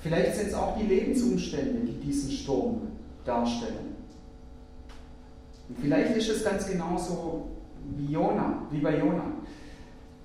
Vielleicht 0.00 0.36
sind 0.36 0.48
es 0.48 0.54
auch 0.54 0.78
die 0.78 0.86
Lebensumstände, 0.86 1.80
die 1.80 2.06
diesen 2.06 2.30
Sturm 2.30 2.82
darstellen. 3.24 3.96
Und 5.68 5.78
vielleicht 5.80 6.16
ist 6.16 6.30
es 6.30 6.44
ganz 6.44 6.68
genauso 6.68 7.48
wie 7.96 8.12
Jona, 8.12 8.62
wie 8.70 8.78
bei 8.78 8.98
Jona, 8.98 9.24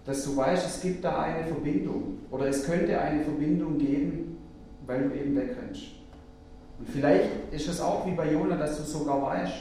dass 0.06 0.24
du 0.26 0.36
weißt, 0.36 0.66
es 0.68 0.82
gibt 0.82 1.04
da 1.04 1.24
eine 1.24 1.48
Verbindung 1.48 2.20
oder 2.30 2.48
es 2.48 2.66
könnte 2.66 3.00
eine 3.00 3.24
Verbindung 3.24 3.78
geben, 3.78 4.38
weil 4.86 5.10
du 5.10 5.16
eben 5.16 5.36
wegrennst. 5.36 6.03
Und 6.80 6.90
vielleicht 6.90 7.30
ist 7.52 7.68
es 7.68 7.80
auch 7.80 8.06
wie 8.06 8.12
bei 8.12 8.32
Jona, 8.32 8.58
dass 8.58 8.78
du 8.78 8.84
sogar 8.84 9.22
weißt, 9.22 9.54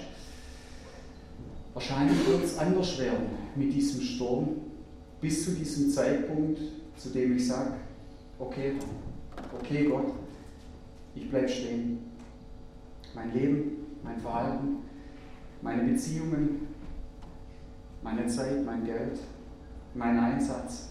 wahrscheinlich 1.74 2.26
wird 2.26 2.44
es 2.44 2.58
anders 2.58 2.98
werden 2.98 3.26
mit 3.54 3.72
diesem 3.72 4.00
Sturm, 4.00 4.48
bis 5.20 5.44
zu 5.44 5.52
diesem 5.52 5.90
Zeitpunkt, 5.90 6.60
zu 6.96 7.10
dem 7.10 7.36
ich 7.36 7.46
sage, 7.46 7.74
okay, 8.38 8.74
okay 9.58 9.88
Gott, 9.88 10.14
ich 11.14 11.30
bleibe 11.30 11.48
stehen. 11.48 11.98
Mein 13.14 13.32
Leben, 13.32 13.86
mein 14.02 14.18
Verhalten, 14.18 14.78
meine 15.60 15.82
Beziehungen, 15.84 16.66
meine 18.02 18.26
Zeit, 18.26 18.64
mein 18.64 18.84
Geld, 18.84 19.18
mein 19.94 20.18
Einsatz, 20.18 20.88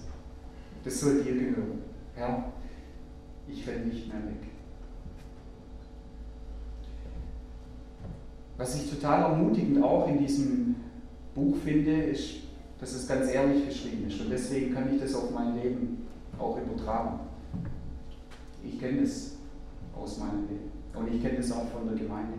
das 0.83 0.99
soll 0.99 1.23
dir 1.23 1.33
gehören. 1.33 1.81
Herr, 2.15 2.51
ich 3.47 3.67
renne 3.67 3.85
nicht 3.85 4.07
mehr 4.07 4.23
weg. 4.23 4.50
Was 8.61 8.75
ich 8.75 8.91
total 8.91 9.23
ermutigend 9.23 9.83
auch 9.83 10.07
in 10.07 10.19
diesem 10.19 10.75
Buch 11.33 11.55
finde, 11.63 11.93
ist, 12.03 12.41
dass 12.79 12.93
es 12.93 13.07
ganz 13.07 13.31
ehrlich 13.31 13.67
geschrieben 13.67 14.05
ist. 14.07 14.21
Und 14.21 14.29
deswegen 14.29 14.71
kann 14.71 14.93
ich 14.93 15.01
das 15.01 15.15
auf 15.15 15.31
mein 15.31 15.55
Leben 15.55 16.05
auch 16.37 16.59
übertragen. 16.61 17.21
Ich 18.63 18.79
kenne 18.79 19.01
das 19.01 19.31
aus 19.99 20.19
meinem 20.19 20.47
Leben. 20.47 20.69
Und 20.93 21.11
ich 21.11 21.23
kenne 21.23 21.37
das 21.37 21.51
auch 21.51 21.67
von 21.69 21.87
der 21.87 21.97
Gemeinde. 21.97 22.33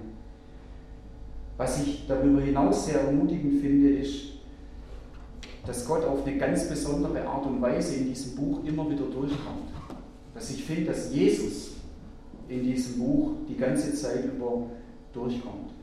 Was 1.57 1.83
ich 1.83 2.07
darüber 2.07 2.41
hinaus 2.41 2.87
sehr 2.87 3.01
ermutigend 3.01 3.61
finde, 3.61 3.89
ist, 3.97 4.35
dass 5.67 5.85
Gott 5.89 6.05
auf 6.05 6.25
eine 6.25 6.37
ganz 6.39 6.69
besondere 6.69 7.27
Art 7.27 7.47
und 7.47 7.61
Weise 7.61 7.97
in 7.97 8.07
diesem 8.07 8.37
Buch 8.37 8.63
immer 8.65 8.89
wieder 8.89 9.07
durchkommt. 9.07 9.73
Dass 10.35 10.51
ich 10.51 10.63
finde, 10.63 10.85
dass 10.85 11.13
Jesus 11.13 11.73
in 12.47 12.63
diesem 12.63 13.01
Buch 13.01 13.33
die 13.49 13.57
ganze 13.57 13.93
Zeit 13.93 14.25
über 14.25 14.67
durchkommt. 15.13 15.82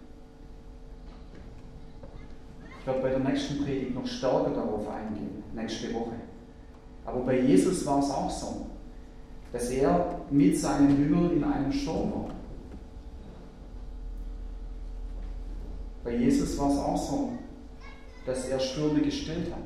Ich 2.79 2.87
werde 2.87 3.01
bei 3.01 3.09
der 3.09 3.19
nächsten 3.19 3.63
Predigt 3.63 3.93
noch 3.93 4.07
stärker 4.07 4.51
darauf 4.51 4.87
eingehen, 4.87 5.43
nächste 5.53 5.93
Woche. 5.93 6.15
Aber 7.05 7.21
bei 7.21 7.39
Jesus 7.39 7.85
war 7.85 7.99
es 7.99 8.09
auch 8.09 8.29
so, 8.29 8.67
dass 9.51 9.69
er 9.69 10.21
mit 10.29 10.57
seinen 10.57 10.97
Jüngern 10.97 11.31
in 11.31 11.43
einem 11.43 11.71
Sturm 11.71 12.11
war. 12.11 12.29
Bei 16.03 16.15
Jesus 16.15 16.57
war 16.57 16.71
es 16.71 16.77
auch 16.77 16.97
so, 16.97 17.33
dass 18.25 18.47
er 18.47 18.59
Stürme 18.59 19.01
gestillt 19.01 19.51
hat 19.51 19.65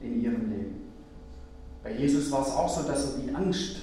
in 0.00 0.22
ihrem 0.22 0.50
Leben. 0.50 0.80
Bei 1.82 1.92
Jesus 1.92 2.30
war 2.30 2.42
es 2.42 2.52
auch 2.54 2.68
so, 2.68 2.86
dass 2.86 3.14
er 3.14 3.22
die 3.22 3.34
Angst 3.34 3.78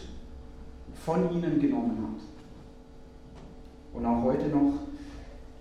von 1.05 1.31
ihnen 1.33 1.59
genommen 1.59 1.97
hat. 2.03 2.21
Und 3.93 4.05
auch 4.05 4.23
heute 4.23 4.47
noch 4.47 4.86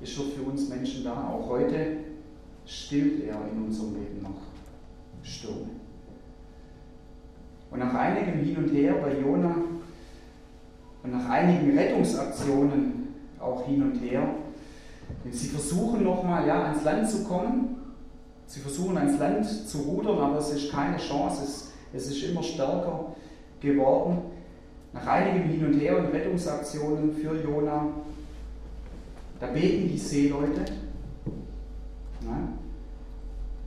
ist 0.00 0.18
er 0.18 0.24
für 0.24 0.42
uns 0.42 0.68
Menschen 0.68 1.04
da. 1.04 1.30
Auch 1.30 1.48
heute 1.48 1.98
stillt 2.64 3.24
er 3.24 3.36
in 3.52 3.64
unserem 3.64 3.94
Leben 3.94 4.22
noch 4.22 4.40
Stürme. 5.22 5.70
Und 7.70 7.78
nach 7.78 7.94
einigem 7.94 8.40
Hin 8.40 8.56
und 8.56 8.68
Her 8.68 8.94
bei 9.02 9.18
Jona 9.20 9.56
und 11.02 11.12
nach 11.12 11.28
einigen 11.28 11.76
Rettungsaktionen 11.78 13.14
auch 13.38 13.64
hin 13.66 13.82
und 13.82 14.00
her, 14.00 14.28
sie 15.30 15.48
versuchen 15.48 16.02
nochmal 16.02 16.46
ja, 16.46 16.64
ans 16.64 16.84
Land 16.84 17.08
zu 17.08 17.24
kommen, 17.24 17.76
sie 18.46 18.60
versuchen 18.60 18.96
ans 18.98 19.18
Land 19.18 19.46
zu 19.46 19.78
rudern, 19.78 20.18
aber 20.18 20.38
es 20.38 20.50
ist 20.50 20.72
keine 20.72 20.96
Chance, 20.96 21.44
es, 21.44 21.72
es 21.92 22.10
ist 22.10 22.24
immer 22.24 22.42
stärker 22.42 23.14
geworden. 23.60 24.18
Nach 24.92 25.06
einigem 25.06 25.48
Hin 25.48 25.66
und 25.66 25.74
Her 25.74 25.98
und 25.98 26.06
Rettungsaktionen 26.06 27.14
für 27.14 27.40
Jona 27.40 27.86
da 29.40 29.46
beten 29.48 29.88
die 29.88 29.98
Seeleute. 29.98 30.64
Ja. 32.22 32.48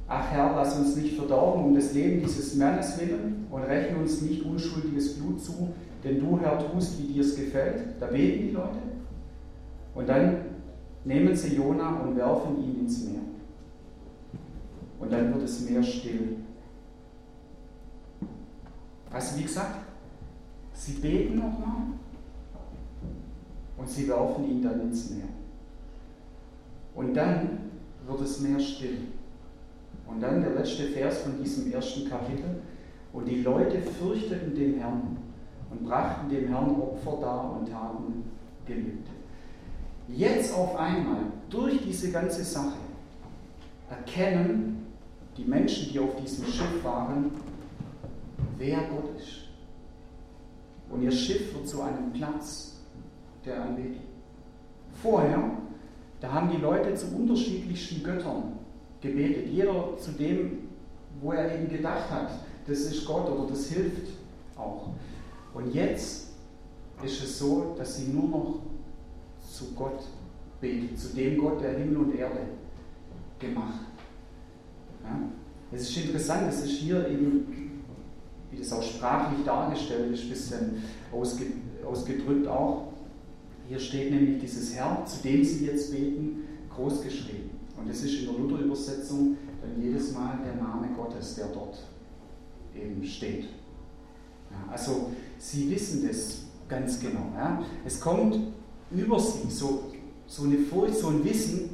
Ach 0.07 0.31
Herr, 0.31 0.55
lass 0.55 0.77
uns 0.77 0.95
nicht 0.95 1.15
verdorben 1.15 1.65
um 1.65 1.75
das 1.75 1.93
Leben 1.93 2.21
dieses 2.21 2.55
Mannes 2.55 2.99
willen 2.99 3.45
und 3.51 3.61
rechne 3.61 3.97
uns 3.97 4.21
nicht 4.21 4.43
unschuldiges 4.43 5.17
Blut 5.17 5.39
zu, 5.39 5.69
denn 6.03 6.19
du, 6.19 6.39
Herr, 6.39 6.57
tust, 6.57 6.99
wie 6.99 7.13
dir 7.13 7.21
es 7.21 7.35
gefällt. 7.35 7.95
Da 7.99 8.07
beten 8.07 8.47
die 8.47 8.51
Leute. 8.51 8.79
Und 9.93 10.09
dann 10.09 10.37
nehmen 11.05 11.35
sie 11.35 11.55
Jona 11.55 11.99
und 12.01 12.15
werfen 12.15 12.63
ihn 12.63 12.79
ins 12.81 13.03
Meer. 13.03 13.21
Und 14.99 15.11
dann 15.11 15.31
wird 15.33 15.43
das 15.43 15.61
Meer 15.61 15.83
still. 15.83 16.37
Also 19.11 19.37
wie 19.37 19.43
gesagt, 19.43 19.79
sie 20.73 20.93
beten 20.93 21.35
nochmal 21.35 21.81
und 23.77 23.89
sie 23.89 24.07
werfen 24.07 24.49
ihn 24.49 24.63
dann 24.63 24.81
ins 24.81 25.09
Meer. 25.11 25.38
Und 26.99 27.13
dann 27.13 27.71
wird 28.05 28.19
es 28.19 28.41
mehr 28.41 28.59
still. 28.59 28.97
Und 30.05 30.19
dann 30.19 30.41
der 30.41 30.53
letzte 30.53 30.83
Vers 30.87 31.19
von 31.19 31.41
diesem 31.41 31.71
ersten 31.71 32.09
Kapitel. 32.09 32.61
Und 33.13 33.25
die 33.25 33.41
Leute 33.41 33.79
fürchteten 33.79 34.53
den 34.53 34.79
Herrn 34.79 35.15
und 35.71 35.85
brachten 35.85 36.27
dem 36.29 36.49
Herrn 36.49 36.75
Opfer 36.75 37.17
dar 37.21 37.57
und 37.57 37.69
taten 37.71 38.25
Gelübde. 38.65 39.11
Jetzt 40.09 40.53
auf 40.53 40.75
einmal, 40.75 41.21
durch 41.49 41.81
diese 41.81 42.11
ganze 42.11 42.43
Sache, 42.43 42.77
erkennen 43.89 44.85
die 45.37 45.45
Menschen, 45.45 45.93
die 45.93 45.99
auf 45.99 46.17
diesem 46.17 46.47
Schiff 46.47 46.83
waren, 46.83 47.31
wer 48.57 48.77
Gott 48.77 49.17
ist. 49.17 49.45
Und 50.89 51.01
ihr 51.01 51.11
Schiff 51.13 51.53
wird 51.53 51.65
zu 51.65 51.81
einem 51.81 52.11
Platz 52.11 52.81
der 53.45 53.63
Anbetung. 53.63 54.01
Vorher 55.01 55.49
da 56.19 56.31
haben 56.31 56.49
die 56.51 56.57
Leute 56.57 56.93
zu 56.95 57.07
unterschiedlichsten 57.15 58.03
Göttern 58.03 58.59
gebetet. 59.01 59.47
Jeder 59.47 59.97
zu 59.97 60.11
dem, 60.11 60.69
wo 61.21 61.31
er 61.31 61.55
eben 61.55 61.69
gedacht 61.69 62.09
hat, 62.09 62.29
das 62.67 62.79
ist 62.79 63.05
Gott 63.05 63.29
oder 63.29 63.49
das 63.49 63.67
hilft 63.67 64.07
auch. 64.57 64.89
Und 65.53 65.73
jetzt 65.73 66.29
ist 67.03 67.23
es 67.23 67.39
so, 67.39 67.75
dass 67.77 67.97
sie 67.97 68.11
nur 68.11 68.27
noch 68.27 68.59
zu 69.41 69.73
Gott 69.73 70.03
beten, 70.59 70.95
zu 70.95 71.15
dem 71.15 71.37
Gott, 71.37 71.61
der 71.61 71.77
Himmel 71.77 71.97
und 71.97 72.15
Erde 72.15 72.41
gemacht. 73.39 73.85
Ja? 75.03 75.19
Es 75.71 75.83
ist 75.83 75.97
interessant, 75.97 76.49
es 76.49 76.63
ist 76.63 76.79
hier 76.79 77.07
eben, 77.07 77.81
wie 78.51 78.57
das 78.57 78.73
auch 78.73 78.83
sprachlich 78.83 79.45
dargestellt 79.45 80.13
ist, 80.13 80.23
ein 80.23 80.29
bisschen 80.29 80.83
ausgedrückt 81.85 82.47
auch, 82.47 82.88
hier 83.69 83.79
steht 83.79 84.11
nämlich 84.11 84.39
dieses 84.41 84.73
Herr, 84.73 85.05
zu 85.05 85.21
dem 85.21 85.43
Sie 85.43 85.67
jetzt 85.67 85.91
beten, 85.91 86.43
groß 86.75 87.03
geschrieben. 87.03 87.51
Und 87.77 87.87
es 87.87 88.03
ist 88.03 88.21
in 88.21 88.25
der 88.25 88.33
Luther-Übersetzung 88.33 89.37
dann 89.61 89.79
jedes 89.79 90.11
Mal 90.11 90.39
der 90.43 90.55
Name 90.55 90.87
Gottes, 90.95 91.35
der 91.35 91.49
dort 91.49 91.77
eben 92.75 93.05
steht. 93.05 93.43
Ja, 94.49 94.71
also 94.71 95.11
Sie 95.37 95.69
wissen 95.69 96.07
das 96.07 96.45
ganz 96.67 96.99
genau. 96.99 97.31
Ja. 97.35 97.63
Es 97.85 98.01
kommt 98.01 98.39
über 98.89 99.19
Sie 99.19 99.47
so, 99.51 99.91
so 100.25 100.45
eine 100.45 100.57
Furcht, 100.57 100.95
so 100.95 101.09
ein 101.09 101.23
Wissen, 101.23 101.69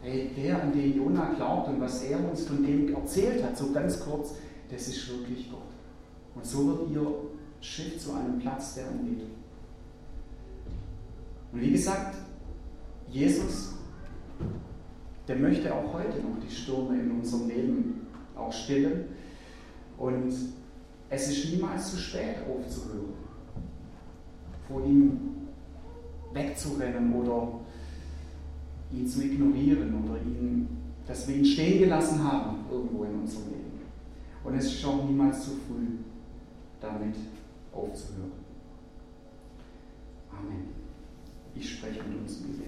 hey, 0.00 0.30
der, 0.34 0.62
an 0.62 0.72
den 0.72 0.96
Jona 0.96 1.34
glaubt 1.34 1.68
und 1.68 1.80
was 1.82 2.04
er 2.04 2.26
uns 2.26 2.44
von 2.44 2.64
dem 2.64 2.94
erzählt 2.94 3.44
hat, 3.44 3.58
so 3.58 3.70
ganz 3.70 4.00
kurz, 4.00 4.30
das 4.70 4.88
ist 4.88 5.06
wirklich 5.10 5.50
Gott. 5.50 5.60
Und 6.34 6.46
so 6.46 6.66
wird 6.66 6.90
Ihr 6.90 7.14
Schiff 7.60 7.98
zu 7.98 8.14
einem 8.14 8.38
Platz 8.38 8.76
der 8.76 8.88
Anbetung. 8.88 9.41
Und 11.52 11.60
wie 11.60 11.72
gesagt, 11.72 12.16
Jesus, 13.08 13.74
der 15.28 15.36
möchte 15.36 15.72
auch 15.74 15.92
heute 15.92 16.18
noch 16.18 16.38
die 16.44 16.52
Stürme 16.52 16.98
in 16.98 17.10
unserem 17.10 17.48
Leben 17.48 18.06
auch 18.34 18.52
stillen. 18.52 19.04
Und 19.98 20.32
es 21.10 21.28
ist 21.28 21.52
niemals 21.52 21.90
zu 21.90 21.98
spät 21.98 22.36
aufzuhören, 22.48 23.12
vor 24.66 24.84
ihm 24.84 25.20
wegzurennen 26.32 27.12
oder 27.12 27.60
ihn 28.90 29.06
zu 29.06 29.22
ignorieren 29.22 30.02
oder 30.02 30.16
ihn, 30.22 30.68
dass 31.06 31.28
wir 31.28 31.36
ihn 31.36 31.44
stehen 31.44 31.80
gelassen 31.80 32.22
haben 32.24 32.64
irgendwo 32.70 33.04
in 33.04 33.20
unserem 33.20 33.50
Leben. 33.50 33.80
Und 34.42 34.54
es 34.54 34.66
ist 34.66 34.84
auch 34.84 35.04
niemals 35.04 35.44
zu 35.44 35.50
früh, 35.50 35.98
damit 36.80 37.14
aufzuhören. 37.72 38.32
Amen. 40.30 40.68
Ich 41.62 41.74
spreche 41.74 42.00
mit 42.02 42.18
uns 42.22 42.40
im 42.40 42.46
Gebet. 42.50 42.66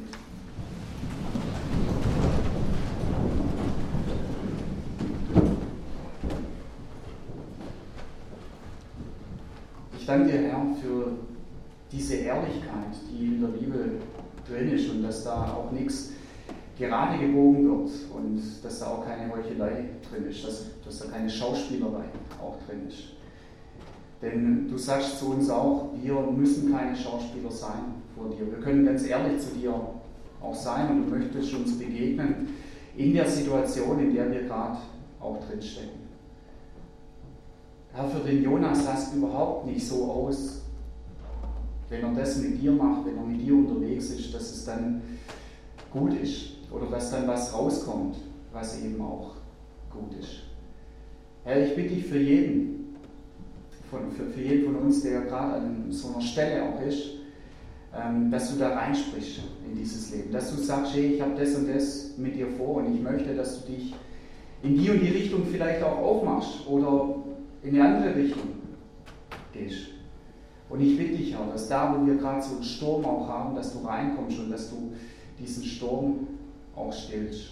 Ich 9.98 10.06
danke 10.06 10.30
dir, 10.30 10.42
Herr, 10.42 10.66
für 10.80 11.10
diese 11.90 12.14
Ehrlichkeit, 12.14 12.94
die 13.10 13.26
in 13.26 13.40
der 13.40 13.48
Bibel 13.48 14.00
drin 14.48 14.70
ist 14.70 14.88
und 14.88 15.02
dass 15.02 15.24
da 15.24 15.54
auch 15.54 15.72
nichts 15.72 16.12
gerade 16.78 17.18
gebogen 17.18 17.68
wird 17.68 17.90
und 18.14 18.42
dass 18.62 18.78
da 18.78 18.86
auch 18.86 19.04
keine 19.04 19.32
Heuchelei 19.34 19.86
drin 20.08 20.26
ist, 20.30 20.46
dass, 20.46 20.66
dass 20.84 20.98
da 21.00 21.06
keine 21.06 21.28
Schauspielerei 21.28 22.04
auch 22.40 22.58
drin 22.68 22.86
ist. 22.86 23.14
Denn 24.24 24.68
du 24.70 24.78
sagst 24.78 25.18
zu 25.18 25.32
uns 25.32 25.50
auch, 25.50 25.90
wir 26.02 26.14
müssen 26.14 26.72
keine 26.72 26.96
Schauspieler 26.96 27.50
sein 27.50 27.94
vor 28.16 28.30
dir. 28.30 28.50
Wir 28.50 28.58
können 28.58 28.86
ganz 28.86 29.06
ehrlich 29.06 29.38
zu 29.38 29.54
dir 29.54 29.74
auch 30.40 30.54
sein 30.54 30.90
und 30.90 31.04
du 31.04 31.18
möchtest 31.18 31.52
uns 31.52 31.78
begegnen 31.78 32.48
in 32.96 33.12
der 33.12 33.28
Situation, 33.28 34.00
in 34.00 34.14
der 34.14 34.32
wir 34.32 34.44
gerade 34.44 34.78
auch 35.20 35.38
drinstecken. 35.46 36.04
Herr, 37.92 38.08
für 38.08 38.26
den 38.26 38.42
Jonas 38.42 38.84
sah 38.84 38.94
es 38.94 39.12
überhaupt 39.12 39.66
nicht 39.66 39.86
so 39.86 40.10
aus, 40.10 40.62
wenn 41.90 42.02
er 42.02 42.12
das 42.14 42.38
mit 42.38 42.62
dir 42.62 42.72
macht, 42.72 43.04
wenn 43.04 43.18
er 43.18 43.24
mit 43.24 43.42
dir 43.42 43.54
unterwegs 43.54 44.10
ist, 44.10 44.34
dass 44.34 44.50
es 44.50 44.64
dann 44.64 45.02
gut 45.92 46.14
ist 46.14 46.52
oder 46.72 46.86
dass 46.86 47.10
dann 47.10 47.28
was 47.28 47.52
rauskommt, 47.52 48.16
was 48.52 48.82
eben 48.82 49.00
auch 49.02 49.34
gut 49.90 50.18
ist. 50.18 50.44
Herr, 51.44 51.64
ich 51.66 51.76
bitte 51.76 51.94
dich 51.94 52.06
für 52.06 52.18
jeden, 52.18 52.73
von, 53.94 54.10
für, 54.10 54.24
für 54.26 54.40
jeden 54.40 54.66
von 54.66 54.76
uns, 54.76 55.02
der 55.02 55.22
gerade 55.22 55.54
an 55.54 55.86
so 55.90 56.08
einer 56.08 56.20
Stelle 56.20 56.62
auch 56.64 56.80
ist, 56.82 57.10
ähm, 57.94 58.30
dass 58.30 58.52
du 58.52 58.58
da 58.58 58.74
reinsprichst 58.74 59.40
in 59.68 59.76
dieses 59.76 60.12
Leben. 60.12 60.32
Dass 60.32 60.54
du 60.54 60.60
sagst, 60.60 60.94
hey, 60.94 61.14
ich 61.14 61.20
habe 61.20 61.34
das 61.38 61.54
und 61.54 61.68
das 61.68 62.16
mit 62.18 62.34
dir 62.34 62.48
vor 62.48 62.76
und 62.76 62.94
ich 62.94 63.00
möchte, 63.00 63.34
dass 63.34 63.64
du 63.64 63.72
dich 63.72 63.94
in 64.62 64.76
die 64.76 64.90
und 64.90 65.00
die 65.00 65.10
Richtung 65.10 65.46
vielleicht 65.50 65.82
auch 65.82 65.98
aufmachst 65.98 66.66
oder 66.66 67.16
in 67.62 67.80
eine 67.80 67.96
andere 67.96 68.16
Richtung 68.16 68.48
gehst. 69.52 69.88
Und 70.68 70.80
ich 70.80 70.96
bitte 70.96 71.18
dich 71.18 71.36
auch, 71.36 71.52
dass 71.52 71.68
da, 71.68 71.96
wo 71.96 72.04
wir 72.06 72.16
gerade 72.16 72.42
so 72.42 72.54
einen 72.54 72.64
Sturm 72.64 73.04
auch 73.04 73.28
haben, 73.28 73.54
dass 73.54 73.72
du 73.72 73.86
reinkommst 73.86 74.38
und 74.40 74.50
dass 74.50 74.70
du 74.70 74.92
diesen 75.38 75.62
Sturm 75.62 76.26
auch 76.74 76.92
stillst. 76.92 77.50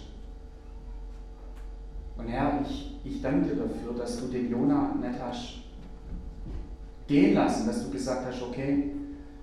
Und 2.17 2.27
Herr, 2.27 2.59
ich, 2.67 2.95
ich 3.05 3.21
danke 3.21 3.49
dir 3.49 3.55
dafür, 3.55 3.93
dass 3.97 4.19
du 4.19 4.27
den 4.27 4.49
Jona 4.49 4.95
nicht 4.99 5.19
hast 5.21 5.62
gehen 7.07 7.33
lassen, 7.33 7.67
dass 7.67 7.83
du 7.83 7.91
gesagt 7.91 8.25
hast, 8.25 8.41
okay, 8.41 8.91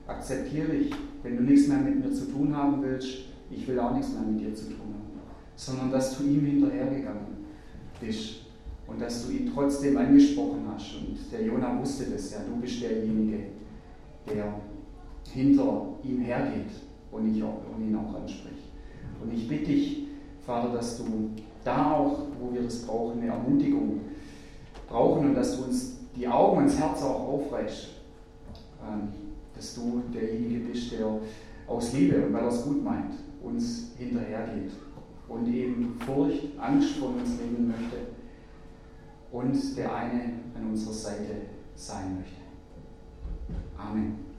akzeptiere 0.07 0.73
ich, 0.73 0.91
wenn 1.23 1.37
du 1.37 1.43
nichts 1.43 1.69
mehr 1.69 1.79
mit 1.79 2.05
mir 2.05 2.13
zu 2.13 2.31
tun 2.31 2.57
haben 2.57 2.83
willst, 2.83 3.09
ich 3.51 3.67
will 3.67 3.79
auch 3.79 3.95
nichts 3.95 4.13
mehr 4.13 4.23
mit 4.23 4.41
dir 4.41 4.55
zu 4.55 4.67
tun 4.67 4.95
haben, 4.95 5.21
sondern 5.57 5.91
dass 5.91 6.17
du 6.17 6.25
ihm 6.25 6.45
hinterhergegangen 6.45 7.41
bist 8.01 8.41
und 8.87 9.01
dass 9.01 9.27
du 9.27 9.33
ihn 9.33 9.51
trotzdem 9.53 9.97
angesprochen 9.97 10.63
hast. 10.73 10.97
Und 10.97 11.19
der 11.33 11.45
Jona 11.45 11.79
wusste 11.79 12.05
das 12.11 12.33
ja, 12.33 12.39
du 12.49 12.61
bist 12.61 12.83
derjenige, 12.83 13.39
der 14.29 14.55
hinter 15.33 15.87
ihm 16.03 16.21
hergeht 16.21 16.71
und 17.13 17.35
ihn 17.35 17.97
auch 17.97 18.15
anspricht. 18.15 18.71
Und 19.23 19.33
ich 19.35 19.49
bitte 19.49 19.67
dich, 19.67 20.07
Vater, 20.45 20.73
dass 20.73 20.99
du 20.99 21.31
da 21.63 21.93
auch, 21.93 22.23
wo 22.41 22.53
wir 22.53 22.63
das 22.63 22.83
brauchen, 22.83 23.21
eine 23.21 23.31
Ermutigung 23.31 24.01
brauchen 24.89 25.29
und 25.29 25.35
dass 25.35 25.57
du 25.57 25.65
uns 25.65 26.00
die 26.21 26.29
Augen 26.29 26.59
und 26.59 26.66
das 26.66 26.79
Herz 26.79 27.03
auch 27.03 27.29
aufreichst. 27.29 27.89
Ähm, 28.87 29.09
dass 29.55 29.75
du 29.75 30.03
derjenige 30.12 30.61
bist, 30.71 30.93
der 30.93 31.07
aus 31.66 31.93
Liebe 31.93 32.25
und 32.25 32.33
weil 32.33 32.45
er 32.45 32.49
es 32.49 32.64
gut 32.64 32.83
meint, 32.83 33.14
uns 33.43 33.93
hinterhergeht 33.99 34.73
und 35.29 35.47
eben 35.53 35.99
Furcht, 36.01 36.59
Angst 36.59 36.97
vor 36.97 37.11
uns 37.11 37.31
nehmen 37.39 37.68
möchte 37.68 37.97
und 39.31 39.77
der 39.77 39.95
eine 39.95 40.23
an 40.57 40.71
unserer 40.71 40.95
Seite 40.95 41.37
sein 41.75 42.16
möchte. 42.16 42.41
Amen. 43.77 44.30